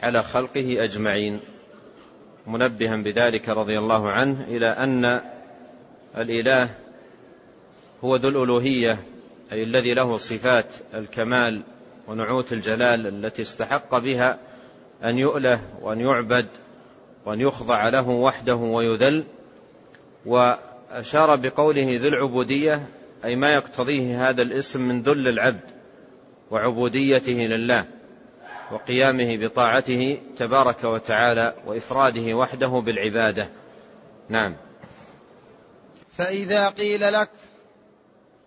على 0.04 0.24
خلقه 0.24 0.84
أجمعين. 0.84 1.40
منبها 2.48 2.96
بذلك 2.96 3.50
رضي 3.50 3.78
الله 3.78 4.10
عنه 4.10 4.46
إلى 4.48 4.68
أن 4.68 5.22
الإله 6.18 6.70
هو 8.04 8.16
ذو 8.16 8.30
الألوهية 8.30 9.00
أي 9.52 9.64
الذي 9.64 9.94
له 9.94 10.18
صفات 10.18 10.66
الكمال 10.94 11.62
ونعوت 12.08 12.54
الجلال 12.54 13.08
التي 13.08 13.42
استحق 13.42 13.98
بها 13.98 14.40
أن 15.04 15.18
يؤله 15.18 15.62
وأن 15.82 16.00
يعبد 16.00 16.46
وأن 17.26 17.42
يخضع 17.42 17.90
له 17.90 18.10
وحده 18.10 18.56
ويذل 18.56 19.24
وأشار 20.92 21.36
بقوله 21.36 21.84
ذي 21.84 22.08
العبودية 22.08 22.88
أي 23.26 23.36
ما 23.36 23.54
يقتضيه 23.54 24.30
هذا 24.30 24.42
الاسم 24.42 24.82
من 24.82 25.02
ذل 25.02 25.28
العبد 25.28 25.72
وعبوديته 26.52 27.32
لله 27.32 27.86
وقيامه 28.72 29.38
بطاعته 29.38 30.20
تبارك 30.38 30.84
وتعالى 30.84 31.54
وإفراده 31.66 32.34
وحده 32.34 32.68
بالعبادة. 32.68 33.50
نعم. 34.30 34.56
فإذا 36.18 36.70
قيل 36.70 37.14
لك 37.14 37.30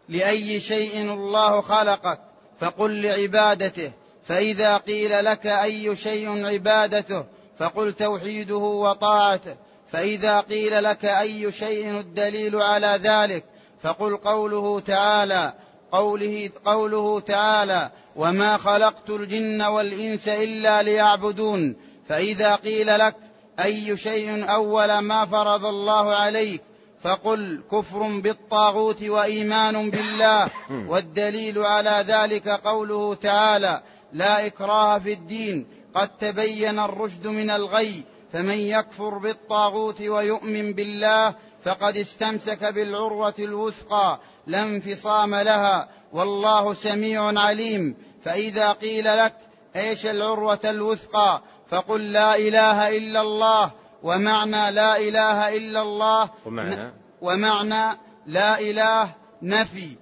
لأي 0.09 0.61
شيء 0.61 1.01
الله 1.01 1.61
خلقك 1.61 2.21
فقل 2.61 3.03
لعبادته. 3.03 3.93
فإذا 4.25 4.77
قيل 4.77 5.25
لك 5.25 5.47
أي 5.47 5.97
شيء 5.97 6.47
عبادته 6.47 7.25
فقل 7.59 7.93
توحيده 7.93 8.57
وطاعته. 8.57 9.57
فإذا 9.95 10.41
قيل 10.41 10.85
لك 10.85 11.05
أي 11.05 11.53
شيء 11.53 11.91
الدليل 12.01 12.57
على 12.57 13.01
ذلك 13.03 13.45
فقل 13.83 14.17
قوله 14.17 14.81
تعالى 14.81 15.53
قوله 15.93 16.51
قوله 16.65 17.21
تعالى 17.21 17.91
وما 18.17 18.57
خلقت 18.57 19.11
الجن 19.11 19.63
والإنس 19.63 20.29
إلا 20.29 20.83
ليعبدون. 20.83 21.77
فإذا 22.09 22.55
قيل 22.55 22.99
لك 22.99 23.17
أي 23.65 23.97
شيء 23.97 24.51
أول 24.51 24.99
ما 24.99 25.27
فرض 25.27 25.67
الله 25.67 26.15
عليك 26.15 26.63
فقل 27.03 27.61
كفر 27.73 28.21
بالطاغوت 28.21 29.03
وإيمان 29.03 29.91
بالله. 29.91 30.51
والدليل 30.91 31.59
على 31.59 32.05
ذلك 32.09 32.49
قوله 32.49 33.15
تعالى 33.15 33.83
لا 34.13 34.47
إكراه 34.47 34.99
في 34.99 35.13
الدين 35.13 35.67
قد 35.95 36.09
تبين 36.09 36.79
الرشد 36.79 37.27
من 37.27 37.51
الغي. 37.51 38.14
فمن 38.35 38.59
يكفر 38.59 39.19
بالطاغوت 39.19 40.01
ويؤمن 40.01 40.73
بالله 40.73 41.35
فقد 41.65 41.97
استمسك 41.97 42.65
بالعروة 42.65 43.35
الوثقى 43.39 44.21
لا 44.47 44.63
انفصام 44.63 45.35
لها 45.35 45.89
والله 46.13 46.75
سميع 46.75 47.41
عليم. 47.41 47.97
فإذا 48.25 48.73
قيل 48.73 49.05
لك 49.19 49.35
إيش 49.77 50.07
العروة 50.07 50.61
الوثقى 50.65 51.43
فقل 51.69 52.13
لا 52.13 52.37
إله 52.37 52.97
إلا 52.97 53.21
الله 53.21 53.71
ومعنى 54.03 54.71
لا 54.71 54.97
إله 54.97 55.57
إلا 55.57 55.83
الله 55.83 56.31
ومعنى؟ 56.47 56.93
ومعنى 57.21 57.99
لا 58.27 58.61
إله 58.61 59.09
نفي 59.43 59.97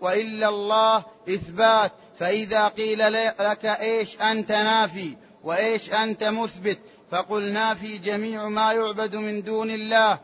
وإلا 0.00 0.48
الله 0.48 1.04
إثبات. 1.28 1.92
فإذا 2.18 2.68
قيل 2.68 3.12
لك 3.38 3.64
إيش 3.66 4.20
أنت 4.20 4.52
نافي 4.52 5.16
وإيش 5.46 5.92
أنت 5.92 6.24
مثبت؟ 6.24 6.78
فقل 7.10 7.42
نافي 7.42 7.98
جميع 7.98 8.48
ما 8.48 8.72
يعبد 8.72 9.16
من 9.16 9.42
دون 9.42 9.70
الله 9.70 10.18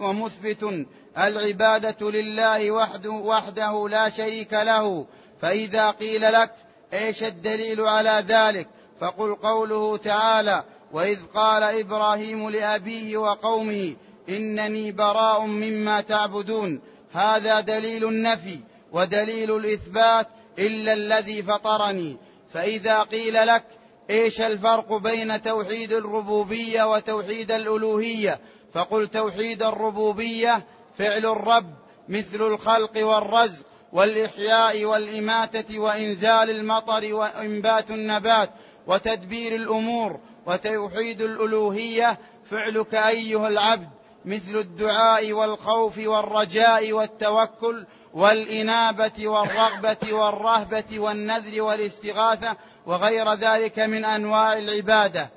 ومثبت 0.00 0.86
العبادة 1.18 2.10
لله 2.10 2.70
وحده, 2.70 3.10
وحده 3.10 3.88
لا 3.88 4.08
شريك 4.08 4.52
له. 4.52 5.06
فإذا 5.42 5.90
قيل 5.90 6.32
لك 6.32 6.54
إيش 6.92 7.22
الدليل 7.22 7.80
على 7.80 8.24
ذلك؟ 8.28 8.68
فقل 9.00 9.34
قوله 9.34 9.96
تعالى 9.96 10.64
وإذ 10.92 11.18
قال 11.34 11.62
إبراهيم 11.62 12.50
لأبيه 12.50 13.16
وقومه 13.16 13.96
إنني 14.28 14.92
براء 14.92 15.46
مما 15.46 16.00
تعبدون. 16.00 16.80
هذا 17.12 17.60
دليل 17.60 18.04
النفي 18.08 18.58
ودليل 18.92 19.56
الإثبات 19.56 20.28
إلا 20.58 20.92
الذي 20.92 21.42
فطرني. 21.42 22.16
فإذا 22.52 23.02
قيل 23.02 23.46
لك 23.46 23.64
إيش 24.10 24.40
الفرق 24.40 24.96
بين 24.96 25.42
توحيد 25.42 25.92
الربوبية 25.92 26.92
وتوحيد 26.92 27.52
الألوهية؟ 27.52 28.40
فقل 28.74 29.08
توحيد 29.08 29.62
الربوبية 29.62 30.64
فعل 30.98 31.26
الرب 31.26 31.74
مثل 32.08 32.42
الخلق 32.42 33.06
والرزق 33.06 33.64
والإحياء 33.92 34.84
والإماتة 34.84 35.78
وإنزال 35.78 36.50
المطر 36.50 37.14
وإنبات 37.14 37.90
النبات 37.90 38.50
وتدبير 38.86 39.54
الأمور 39.54 40.20
وتوحيد 40.46 41.20
الألوهية 41.20 42.18
فعلك 42.50 42.94
أيها 42.94 43.48
العبد. 43.48 43.88
مثل 44.24 44.56
الدعاء 44.56 45.32
والخوف 45.32 45.98
والرجاء 45.98 46.92
والتوكل 46.92 47.86
والإنابة 48.14 49.28
والرغبة 49.28 50.12
والرهبة 50.12 50.98
والنذر 50.98 51.62
والاستغاثة 51.62 52.56
وغير 52.86 53.34
ذلك 53.34 53.78
من 53.78 54.04
أنواع 54.04 54.58
العبادة. 54.58 55.28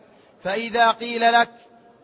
فإذا 0.44 0.92
قيل 0.92 1.34
لك 1.34 1.50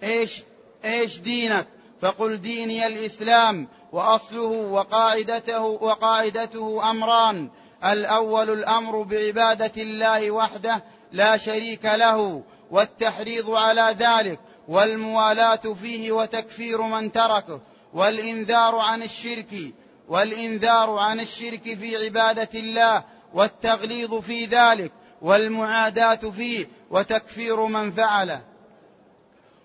إيش 0.04 0.43
إيش 0.86 1.19
دينك؟ 1.19 1.67
فقل 2.02 2.41
ديني 2.41 2.88
الإسلام 2.88 3.67
وأصله 3.91 4.43
وقاعدته 4.72 5.62
وقاعدته 5.62 6.89
أمران. 6.89 7.50
الأول 7.86 8.50
الأمر 8.50 9.02
بعبادة 9.02 9.82
الله 9.82 10.32
وحده 10.32 10.84
لا 11.12 11.38
شريك 11.38 11.86
له 11.86 12.43
والتحريض 12.72 13.52
على 13.52 13.96
ذلك. 14.00 14.39
والموالاة 14.67 15.76
فيه 15.82 16.12
وتكفير 16.12 16.82
من 16.82 17.12
تركه 17.12 17.62
والإنذار 17.93 18.76
عن 18.76 19.04
الشرك 19.04 19.56
والإنذار 20.08 20.97
عن 20.97 21.19
الشرك 21.19 21.63
في 21.63 22.06
عبادة 22.06 22.60
الله 22.60 23.04
والتغليظ 23.34 24.13
في 24.13 24.45
ذلك 24.45 24.91
والمعاداة 25.21 26.15
فيه 26.15 26.67
وتكفير 26.91 27.65
من 27.65 27.91
فعله. 27.91 28.41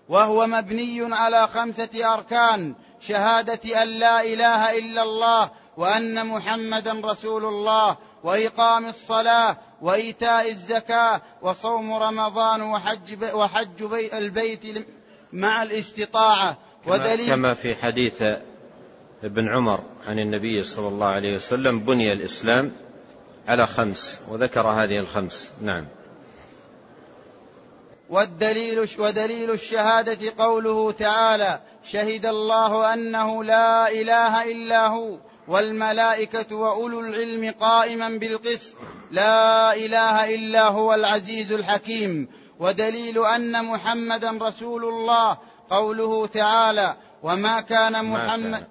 وهو 0.09 0.47
مبني 0.47 1.15
على 1.15 1.47
خمسة 1.47 2.13
أركان 2.13 2.75
شهادة 3.01 3.83
أن 3.83 3.87
لا 3.87 4.21
إله 4.21 4.79
إلا 4.79 5.03
الله 5.03 5.51
وأن 5.77 6.25
محمدا 6.25 7.01
رسول 7.03 7.45
الله 7.45 7.97
وإقام 8.23 8.87
الصلاة 8.87 9.57
وإيتاء 9.81 10.51
الزكاة 10.51 11.21
وصوم 11.41 11.93
رمضان 11.93 12.61
وحج 12.61 13.33
وحج 13.33 13.83
بي 13.83 14.17
البيت 14.17 14.87
مع 15.33 15.63
الاستطاعة. 15.63 16.57
ودليل 16.87 17.27
كما 17.27 17.53
في 17.53 17.75
حديث 17.75 18.21
ابن 19.23 19.49
عمر 19.49 19.83
عن 20.05 20.19
النبي 20.19 20.63
صلى 20.63 20.87
الله 20.87 21.07
عليه 21.07 21.35
وسلم 21.35 21.79
بني 21.79 22.13
الإسلام 22.13 22.71
على 23.47 23.67
خمس 23.67 24.21
وذكر 24.27 24.67
هذه 24.67 24.99
الخمس. 24.99 25.51
نعم. 25.61 25.87
والدليل 28.09 28.87
ودليل 28.99 29.51
الشهادة 29.51 30.43
قوله 30.43 30.91
تعالى 30.91 31.59
شهد 31.83 32.25
الله 32.25 32.93
أنه 32.93 33.43
لا 33.43 33.91
إله 33.91 34.51
إلا 34.51 34.87
هو. 34.87 35.17
والملائكة 35.49 36.55
وأولو 36.55 36.99
العلم 36.99 37.53
قائما 37.59 38.09
بالقسط. 38.09 38.75
لا 39.11 39.73
إله 39.75 40.35
إلا 40.35 40.67
هو 40.67 40.93
العزيز 40.93 41.51
الحكيم. 41.51 42.29
ودليل 42.59 43.25
أن 43.25 43.65
محمدا 43.65 44.37
رسول 44.41 44.85
الله. 44.85 45.37
قوله 45.69 46.27
تعالى 46.27 46.95
وما 47.23 47.61
كان 47.61 48.05
محمد 48.05 48.67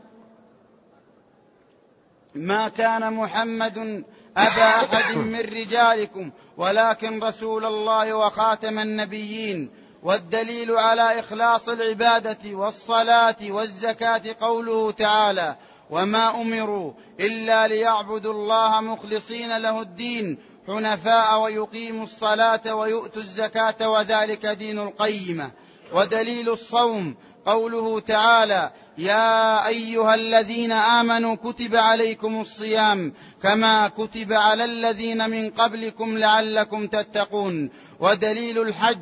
ما 2.34 2.68
كان 2.68 3.12
محمد 3.12 4.04
أبا 4.36 4.68
أحد 4.68 5.16
من 5.16 5.40
رجالكم 5.40 6.30
ولكن 6.56 7.22
رسول 7.22 7.64
الله 7.64 8.14
وخاتم 8.14 8.78
النبيين. 8.78 9.70
والدليل 10.02 10.70
على 10.70 11.20
إخلاص 11.20 11.68
العبادة 11.68 12.38
والصلاة 12.52 13.36
والزكاة 13.48 14.22
قوله 14.40 14.90
تعالى 14.90 15.56
وما 15.90 16.40
أمروا 16.40 16.92
إلا 17.20 17.68
ليعبدوا 17.68 18.32
الله 18.32 18.80
مخلصين 18.80 19.56
له 19.58 19.82
الدين 19.82 20.38
حنفاء 20.66 21.40
ويقيموا 21.40 22.04
الصلاة 22.04 22.74
ويؤتوا 22.74 23.22
الزكاة 23.22 23.90
وذلك 23.90 24.46
دين 24.46 24.78
القيمة. 24.78 25.50
ودليل 25.92 26.48
الصوم 26.48 27.16
قوله 27.46 28.00
تعالى 28.00 28.70
يا 28.98 29.66
أيها 29.66 30.14
الذين 30.14 30.72
آمنوا 30.72 31.34
كتب 31.34 31.76
عليكم 31.76 32.40
الصيام 32.40 33.12
كما 33.42 33.88
كتب 33.88 34.32
على 34.32 34.64
الذين 34.64 35.30
من 35.30 35.50
قبلكم 35.50 36.18
لعلكم 36.18 36.86
تتقون. 36.86 37.70
ودليل 38.00 38.62
الحج 38.62 38.98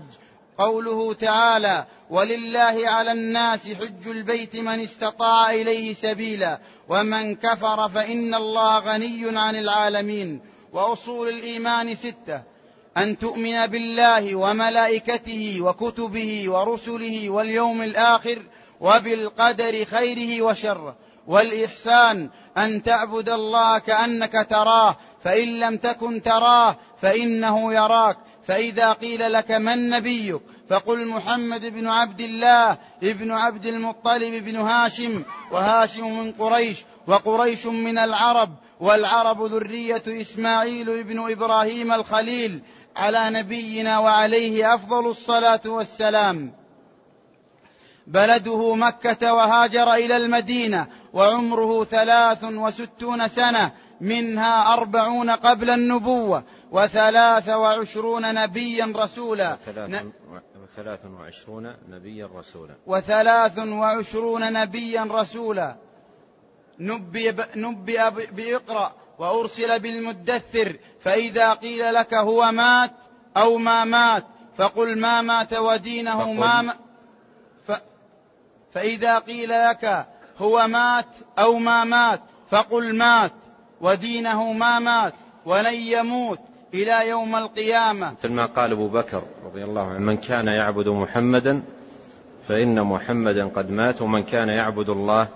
قوله 0.59 1.13
تعالى 1.13 1.85
ولله 2.11 2.89
على 2.89 3.13
الناس 3.13 3.69
حج 3.69 4.09
البيت 4.09 4.57
من 4.57 4.81
استطاع 4.81 5.51
إليه 5.51 5.95
سبيلا 5.95 6.59
ومن 6.89 7.35
كفر 7.35 7.89
فإن 7.89 8.35
الله 8.35 8.79
غني 8.79 9.39
عن 9.39 9.57
العالمين. 9.57 10.41
وأصول 10.73 11.29
الإيمان 11.29 11.95
ستة 11.95 12.43
أن 12.97 13.19
تؤمن 13.19 13.67
بالله 13.67 14.35
وملائكته 14.35 15.59
وكتبه 15.61 16.45
ورسله 16.49 17.31
واليوم 17.31 17.83
الآخر 17.83 18.43
وبالقدر 18.81 19.85
خيره 19.85 20.43
وشره 20.43 20.97
والإحسان 21.27 22.31
أن 22.59 22.83
تعبد 22.83 23.29
الله 23.29 23.79
كأنك 23.79 24.47
تراه 24.51 24.97
فإن 25.25 25.61
لم 25.61 25.77
تكن 25.77 26.23
تراه 26.23 26.77
فإنه 27.03 27.75
يراك. 27.75 28.17
فإذا 28.47 28.93
قيل 28.93 29.33
لك 29.33 29.51
من 29.51 29.91
نبيك 29.91 30.41
فقل 30.69 31.07
محمد 31.07 31.67
بن 31.67 31.87
عبد 31.87 32.21
الله 32.21 32.79
ابن 33.03 33.31
عبد 33.31 33.67
المطلب 33.67 34.45
بن 34.45 34.57
هاشم 34.57 35.23
وهاشم 35.53 36.19
من 36.19 36.33
قريش 36.33 36.85
وقريش 37.07 37.67
من 37.67 37.99
العرب 37.99 38.51
والعرب 38.81 39.43
ذرية 39.43 40.03
إسماعيل 40.09 40.99
ابن 40.99 41.31
إبراهيم 41.33 41.93
الخليل 41.93 42.61
على 42.97 43.31
نبينا 43.31 43.99
وعليه 43.99 44.75
أفضل 44.75 45.07
الصلاة 45.07 45.61
والسلام. 45.65 46.53
بلده 48.07 48.75
مكة 48.75 49.35
وهاجر 49.35 49.95
إلى 49.95 50.17
المدينة 50.17 50.87
وعمره 51.13 51.85
ثلاث 51.85 52.45
وستون 52.45 53.29
سنة 53.29 53.73
منها 54.01 54.73
أربعون 54.73 55.31
قبل 55.31 55.71
النبوة 55.71 56.45
وثلاث 56.73 57.49
وعشرون 57.49 58.35
نبيا 58.35 58.93
رسولا. 58.97 59.57
وثلاث 60.63 61.01
وعشرون 61.05 61.75
نبيا 61.89 62.31
رسولا. 62.35 62.75
وثلاث 62.87 63.59
وعشرون 63.59 64.53
نبيا 64.53 65.09
رسولا. 65.11 65.77
نبئ, 66.79 67.35
نبئ 67.57 68.11
بإقرأ 68.11 68.93
وأرسل 69.19 69.79
بالمدثر. 69.79 70.77
فإذا 71.01 71.53
قيل 71.53 71.95
لك 71.95 72.15
هو 72.15 72.53
مات 72.53 72.93
أو 73.37 73.59
ما 73.59 73.85
مات 73.85 74.25
فقل 74.57 74.99
ما 74.99 75.23
مات 75.23 75.53
ودينه 75.53 76.33
ما 76.33 76.63
مات 76.63 76.77
ف... 77.69 77.73
فإذا 78.75 79.19
قيل 79.19 79.49
لك 79.49 80.07
هو 80.39 80.67
مات 80.67 81.09
أو 81.39 81.59
ما 81.59 81.85
مات 81.85 82.21
فقل 82.51 82.97
مات 82.97 83.33
ودينه 83.81 84.53
ما 84.53 84.79
مات 84.79 85.15
ولن 85.45 85.75
يموت. 85.75 86.41
إلى 86.83 87.09
يوم 87.09 87.37
القيامة. 87.37 88.15
مثل 88.21 88.33
ما 88.33 88.47
قال 88.47 88.73
أبو 88.73 88.89
بكر 88.89 89.23
رضي 89.47 89.65
الله 89.65 89.87
عنه 89.91 89.99
من 89.99 90.17
كان 90.17 90.49
يعبد 90.49 90.89
محمدا 90.89 91.63
فإن 92.49 92.83
محمدا 92.83 93.49
قد 93.49 93.71
مات 93.71 94.03
ومن 94.03 94.23
كان 94.23 94.49
يعبد 94.49 94.89
الله 94.89 95.29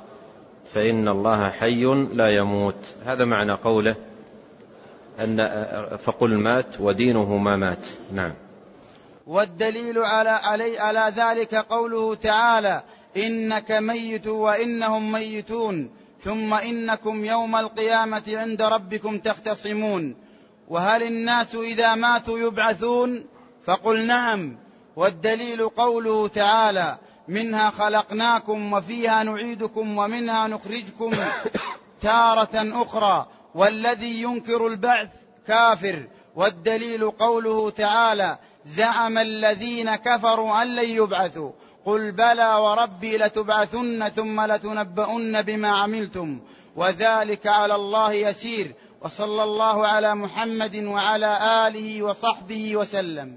فإن 0.74 1.08
الله 1.08 1.50
حي 1.50 1.84
لا 2.12 2.28
يموت. 2.36 2.74
هذا 3.06 3.24
معنى 3.24 3.52
قوله 3.52 3.94
أن 5.20 5.36
فقل 6.04 6.38
مات 6.38 6.80
ودينه 6.80 7.36
ما 7.36 7.56
مات. 7.56 7.86
نعم. 8.12 8.32
والدليل 9.26 9.98
على 9.98 10.30
علي 10.30 10.78
على 10.78 11.12
ذلك 11.16 11.54
قوله 11.54 12.14
تعالى 12.14 12.82
إنك 13.16 13.70
ميت 13.70 14.26
وإنهم 14.26 15.12
ميتون 15.12 15.90
ثم 16.24 16.54
إنكم 16.54 17.24
يوم 17.24 17.56
القيامة 17.56 18.22
عند 18.28 18.62
ربكم 18.62 19.18
تختصمون. 19.18 20.14
وهل 20.70 21.02
الناس 21.02 21.54
إذا 21.54 21.94
ماتوا 21.94 22.38
يبعثون؟ 22.38 23.24
فقل 23.66 24.06
نعم. 24.06 24.56
والدليل 24.96 25.68
قوله 25.68 26.28
تعالى 26.28 26.98
منها 27.28 27.70
خلقناكم 27.70 28.72
وفيها 28.72 29.22
نعيدكم 29.22 29.98
ومنها 29.98 30.48
نخرجكم 30.48 31.10
تارة 32.02 32.82
أخرى. 32.82 33.26
والذي 33.54 34.22
ينكر 34.22 34.66
البعث 34.66 35.08
كافر. 35.46 36.06
والدليل 36.36 37.10
قوله 37.10 37.70
تعالى 37.70 38.38
زعم 38.66 39.18
الذين 39.18 39.96
كفروا 39.96 40.62
أن 40.62 40.76
لن 40.76 40.88
يبعثوا. 40.88 41.50
قل 41.84 42.12
بلى 42.12 42.54
وربي 42.54 43.16
لتبعثن 43.16 44.08
ثم 44.08 44.40
لتنبؤن 44.40 45.42
بما 45.42 45.68
عملتم. 45.68 46.40
وذلك 46.76 47.46
على 47.46 47.74
الله 47.74 48.12
يسير. 48.12 48.74
وصلى 49.00 49.42
الله 49.42 49.86
على 49.86 50.14
محمد 50.14 50.76
وعلى 50.76 51.38
آله 51.68 52.02
وصحبه 52.02 52.76
وسلم. 52.76 53.36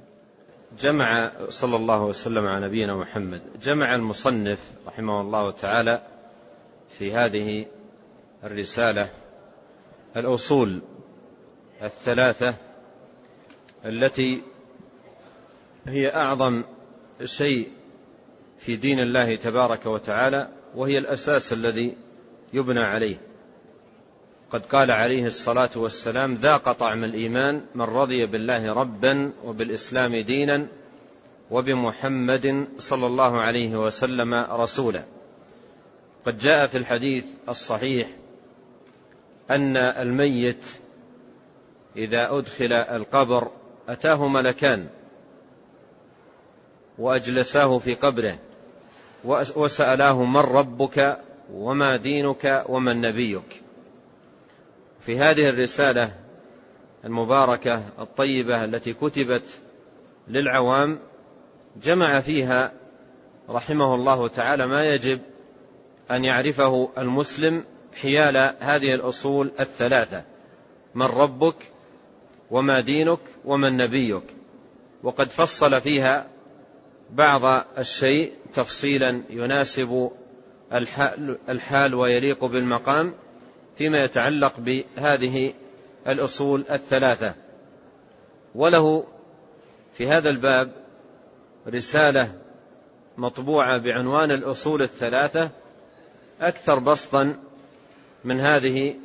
جمع 0.80 1.32
صلى 1.50 1.76
الله 1.76 2.04
وسلم 2.04 2.48
على 2.48 2.68
نبينا 2.68 2.96
محمد. 2.96 3.42
جمع 3.64 3.96
المصنف 3.96 4.60
رحمه 4.88 5.22
الله 5.22 5.52
تعالى 5.52 6.02
في 6.98 7.14
هذه 7.14 7.66
الرسالة 8.44 9.10
الأصول 10.18 10.82
الثلاثة 11.82 12.56
التي 13.86 14.42
هي 15.86 16.16
أعظم 16.16 16.64
شيء 17.24 17.72
في 18.60 18.76
دين 18.76 19.00
الله 19.00 19.36
تبارك 19.36 19.86
وتعالى 19.86 20.48
وهي 20.76 20.98
الأساس 20.98 21.54
الذي 21.54 21.96
يبنى 22.54 22.80
عليه. 22.80 23.18
قد 24.54 24.66
قال 24.66 24.92
عليه 24.92 25.26
الصلاة 25.26 25.70
والسلام 25.76 26.36
ذاق 26.36 26.72
طعم 26.72 27.04
الإيمان 27.04 27.62
من 27.76 27.82
رضي 27.82 28.26
بالله 28.26 28.74
ربا 28.74 29.32
وبالإسلام 29.46 30.16
دينا 30.16 30.68
وبمحمد 31.52 32.68
صلى 32.78 33.08
الله 33.08 33.42
عليه 33.42 33.76
وسلم 33.76 34.34
رسولا. 34.34 35.04
قد 36.26 36.38
جاء 36.38 36.68
في 36.68 36.78
الحديث 36.78 37.26
الصحيح 37.50 38.08
أن 39.52 39.78
الميت 39.78 40.66
إذا 41.98 42.38
أدخل 42.38 42.74
القبر 42.74 43.52
أتاه 43.90 44.28
ملكان 44.28 44.88
وأجلساه 47.00 47.78
في 47.78 47.96
قبره 47.96 48.38
وسألاه 49.56 50.24
من 50.24 50.42
ربك 50.42 51.20
وما 51.54 51.96
دينك 51.96 52.66
ومن 52.70 53.02
نبيك؟ 53.02 53.63
في 55.06 55.20
هذه 55.20 55.50
الرسالة 55.50 56.14
المباركة 57.06 57.82
الطيبة 58.00 58.66
التي 58.66 58.94
كتبت 58.94 59.44
للعوام 60.28 61.00
جمع 61.84 62.20
فيها 62.20 62.72
رحمه 63.50 63.96
الله 63.96 64.28
تعالى 64.28 64.68
ما 64.68 64.94
يجب 64.94 65.20
أن 66.12 66.26
يعرفه 66.26 66.90
المسلم 66.98 67.64
حيال 68.02 68.56
هذه 68.60 68.94
الأصول 68.96 69.52
الثلاثة 69.60 70.24
من 70.96 71.06
ربك 71.06 71.56
وما 72.52 72.80
دينك 72.80 73.20
ومن 73.46 73.78
نبيك. 73.78 74.24
وقد 75.04 75.30
فصل 75.30 75.82
فيها 75.82 76.28
بعض 77.12 77.66
الشيء 77.78 78.34
تفصيلا 78.54 79.22
يناسب 79.30 80.12
الحال 81.50 81.96
ويليق 81.96 82.46
بالمقام. 82.46 83.14
فيما 83.78 84.04
يتعلق 84.04 84.54
بهذه 84.60 85.54
الأصول 86.08 86.66
الثلاثة. 86.72 87.36
وله 88.56 89.08
في 89.98 90.08
هذا 90.08 90.30
الباب 90.30 90.72
رسالة 91.68 92.32
مطبوعة 93.18 93.78
بعنوان 93.78 94.32
الأصول 94.32 94.82
الثلاثة 94.82 95.50
أكثر 96.42 96.80
بسطا 96.80 97.36
من 98.24 98.40
هذه 98.40 98.96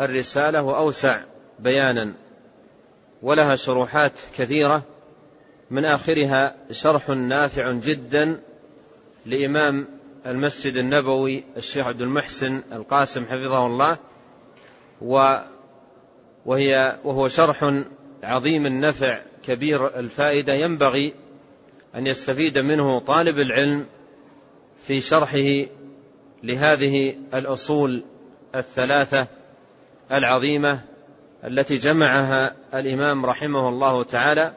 الرسالة 0.00 0.62
وأوسع 0.62 1.22
بيانا. 1.58 2.14
ولها 3.22 3.56
شروحات 3.56 4.12
كثيرة 4.38 4.82
من 5.70 5.84
آخرها 5.84 6.54
شرح 6.70 7.08
نافع 7.08 7.72
جدا 7.72 8.40
لإمام 9.26 9.86
المسجد 10.26 10.76
النبوي 10.76 11.44
الشيخ 11.56 11.86
عبد 11.86 12.00
المحسن 12.00 12.62
القاسم 12.72 13.24
حفظه 13.24 13.66
الله 13.66 13.98
وهي 16.46 16.98
وهو 17.04 17.28
شرح 17.28 17.82
عظيم 18.22 18.66
النفع 18.66 19.20
كبير 19.44 19.98
الفائدة 19.98 20.52
ينبغي 20.52 21.14
أن 21.94 22.06
يستفيد 22.06 22.58
منه 22.58 23.00
طالب 23.00 23.38
العلم 23.38 23.86
في 24.86 25.00
شرحه 25.00 25.66
لهذه 26.42 27.16
الأصول 27.34 28.02
الثلاثة 28.54 29.26
العظيمة 30.12 30.80
التي 31.44 31.76
جمعها 31.76 32.54
الإمام 32.74 33.26
رحمه 33.26 33.68
الله 33.68 34.04
تعالى 34.04 34.52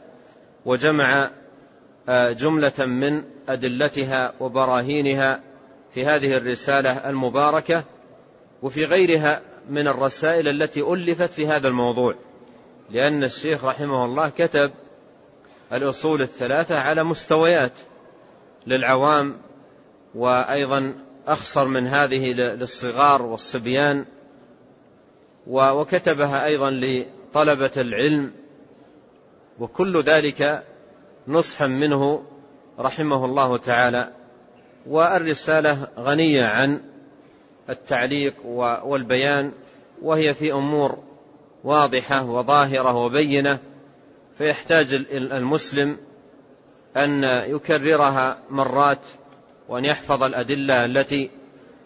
وجمع 0.66 1.32
آه، 2.10 2.32
جملة 2.32 2.86
من 2.86 3.24
أدلتها 3.50 4.34
وبراهينها 4.40 5.40
في 5.96 6.06
هذه 6.06 6.38
الرسالة 6.38 7.10
المباركة 7.10 7.84
وفي 8.62 8.86
غيرها 8.86 9.42
من 9.70 9.88
الرسائل 9.88 10.48
التي 10.48 10.82
ألفت 10.82 11.34
في 11.34 11.48
هذا 11.48 11.68
الموضوع 11.68 12.16
لأن 12.90 13.24
الشيخ 13.24 13.66
رحمه 13.66 14.06
الله 14.06 14.30
كتب 14.30 14.72
الأصول 15.74 16.22
الثلاثة 16.22 16.76
على 16.76 17.04
مستويات 17.04 17.72
للعوام 18.68 19.38
وأيضا 20.16 20.94
أخصر 21.28 21.68
من 21.68 21.88
هذه 21.88 22.34
للصغار 22.34 23.22
والصبيان 23.22 24.06
وكتبها 25.48 26.46
أيضا 26.46 26.72
لطلبة 26.72 27.72
العلم 27.78 28.32
وكل 29.60 30.02
ذلك 30.02 30.64
نصحا 31.28 31.68
منه 31.68 32.24
رحمه 32.80 33.26
الله 33.26 33.58
تعالى. 33.58 34.25
والرسالة 34.88 35.88
غنية 36.00 36.46
عن 36.46 36.82
التعليق 37.70 38.46
والبيان 38.86 39.52
وهي 40.02 40.34
في 40.34 40.52
أمور 40.54 40.98
واضحة 41.64 42.26
وظاهرة 42.26 42.96
وبينة 42.96 43.60
فيحتاج 44.38 44.94
المسلم 45.12 45.98
أن 46.98 47.24
يكررها 47.24 48.38
مرات 48.50 49.00
وأن 49.70 49.86
يحفظ 49.86 50.24
الأدلة 50.24 50.86
التي 50.86 51.30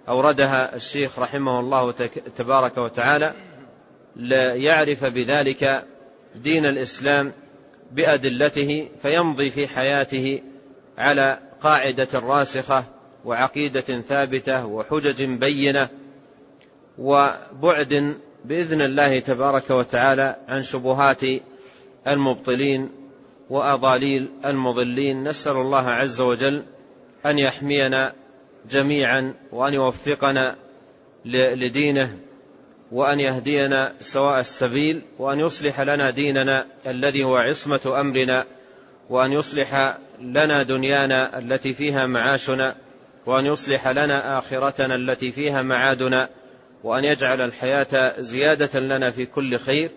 أوردها 0.09 0.75
الشيخ 0.75 1.19
رحمه 1.19 1.59
الله 1.59 1.91
تبارك 2.37 2.77
وتعالى 2.77 3.33
ليعرف 4.15 5.05
بذلك 5.05 5.85
دين 6.35 6.65
الإسلام 6.65 7.31
بأدلته 7.91 8.89
فيمضي 9.01 9.51
في 9.51 9.67
حياته 9.67 10.41
على 10.97 11.39
قاعدة 11.61 12.07
راسخة 12.13 12.83
وعقيدة 13.25 14.01
ثابتة 14.01 14.65
وحجج 14.65 15.23
بينة 15.23 15.89
وبعد 16.97 18.17
بإذن 18.45 18.81
الله 18.81 19.19
تبارك 19.19 19.69
وتعالى 19.69 20.35
عن 20.47 20.63
شبهات 20.63 21.21
المبطلين 22.07 22.89
وأضاليل 23.49 24.29
المضلين 24.45 25.23
نسأل 25.27 25.57
الله 25.57 25.89
عز 25.89 26.21
وجل 26.21 26.63
أن 27.25 27.39
يحمينا 27.39 28.13
جميعا 28.71 29.33
وأن 29.51 29.73
يوفقنا 29.73 30.55
لدينه 31.25 32.17
وأن 32.91 33.19
يهدينا 33.19 33.93
سواء 33.99 34.39
السبيل 34.39 35.01
وأن 35.19 35.39
يصلح 35.39 35.81
لنا 35.81 36.09
ديننا 36.09 36.65
الذي 36.87 37.23
هو 37.23 37.37
عصمة 37.37 37.93
أمرنا 38.01 38.45
وأن 39.09 39.31
يصلح 39.31 39.97
لنا 40.21 40.63
دنيانا 40.63 41.39
التي 41.39 41.73
فيها 41.73 42.05
معاشنا 42.05 42.75
وأن 43.25 43.45
يصلح 43.45 43.87
لنا 43.87 44.39
آخرتنا 44.39 44.95
التي 44.95 45.31
فيها 45.31 45.61
معادنا 45.61 46.29
وأن 46.83 47.05
يجعل 47.05 47.41
الحياة 47.41 48.21
زيادة 48.21 48.79
لنا 48.79 49.11
في 49.11 49.25
كل 49.25 49.59
خير 49.59 49.91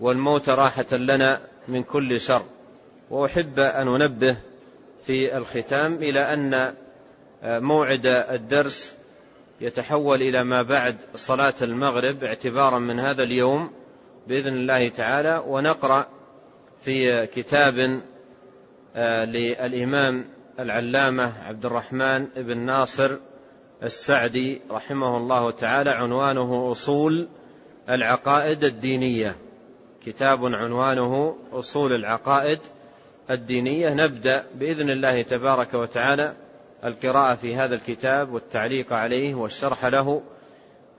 والموت 0.00 0.48
راحة 0.48 0.96
لنا 0.96 1.40
من 1.68 1.82
كل 1.82 2.20
شر. 2.20 2.42
وأحب 3.10 3.58
أن 3.58 3.88
أنبه 3.88 4.36
في 5.06 5.36
الختام 5.36 5.94
إلى 5.94 6.20
أن 6.20 6.74
موعد 7.42 8.06
الدرس 8.06 8.96
يتحول 9.60 10.22
إلى 10.22 10.44
ما 10.44 10.62
بعد 10.62 10.96
صلاة 11.14 11.54
المغرب 11.62 12.24
اعتبارا 12.24 12.78
من 12.78 13.00
هذا 13.00 13.22
اليوم 13.22 13.70
بإذن 14.26 14.52
الله 14.52 14.88
تعالى 14.88 15.42
ونقرأ 15.46 16.06
في 16.84 17.26
كتاب 17.26 17.78
آه، 17.78 18.00
للإمام 18.96 20.24
العلامة 20.60 21.32
عبد 21.46 21.66
الرحمن 21.66 22.26
بن 22.36 22.58
ناصر 22.58 23.16
السعدي 23.82 24.60
رحمه 24.70 25.16
الله 25.16 25.50
تعالى 25.50 25.90
عنوانه 25.90 26.72
أصول 26.72 27.28
العقائد 27.88 28.64
الدينية. 28.64 29.36
كتاب 30.06 30.44
عنوانه 30.44 31.36
أصول 31.52 31.92
العقائد 31.92 32.58
الدينية. 33.30 33.94
نبدأ 33.94 34.44
بإذن 34.54 34.90
الله 34.90 35.22
تبارك 35.22 35.74
وتعالى 35.74 36.34
القراءة 36.84 37.34
في 37.34 37.56
هذا 37.56 37.74
الكتاب 37.74 38.32
والتعليق 38.32 38.92
عليه 38.92 39.34
والشرح 39.34 39.86
له 39.86 40.22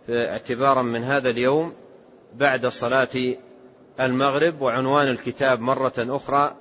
اعتبارا 0.10 0.82
من 0.82 1.04
هذا 1.04 1.30
اليوم 1.30 1.74
بعد 2.36 2.66
صلاة 2.66 3.36
المغرب. 4.00 4.62
وعنوان 4.62 5.08
الكتاب 5.08 5.60
مرة 5.60 5.94
أخرى 5.98 6.56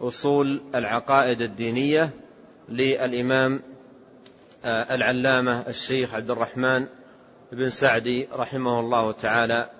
أصول 0.00 0.60
العقائد 0.74 1.42
الدينية 1.42 2.10
للإمام 2.68 3.60
آه، 4.64 4.94
العلامة 4.94 5.60
الشيخ 5.68 6.14
عبد 6.14 6.30
الرحمن 6.30 6.86
بن 7.52 7.68
سعدي 7.68 8.28
رحمه 8.32 8.80
الله 8.80 9.12
تعالى. 9.12 9.70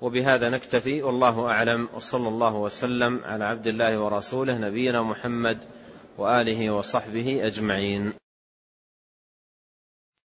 وبهذا 0.00 0.50
نكتفي 0.50 1.02
والله 1.02 1.46
أعلم 1.46 1.88
وصلى 1.94 2.28
الله 2.28 2.54
وسلم 2.54 3.20
على 3.24 3.44
عبد 3.44 3.66
الله 3.66 3.98
ورسوله 3.98 4.58
نبينا 4.58 5.02
محمد 5.02 5.58
وآله 6.18 6.70
وصحبه 6.70 7.46
أجمعين. 7.46 8.12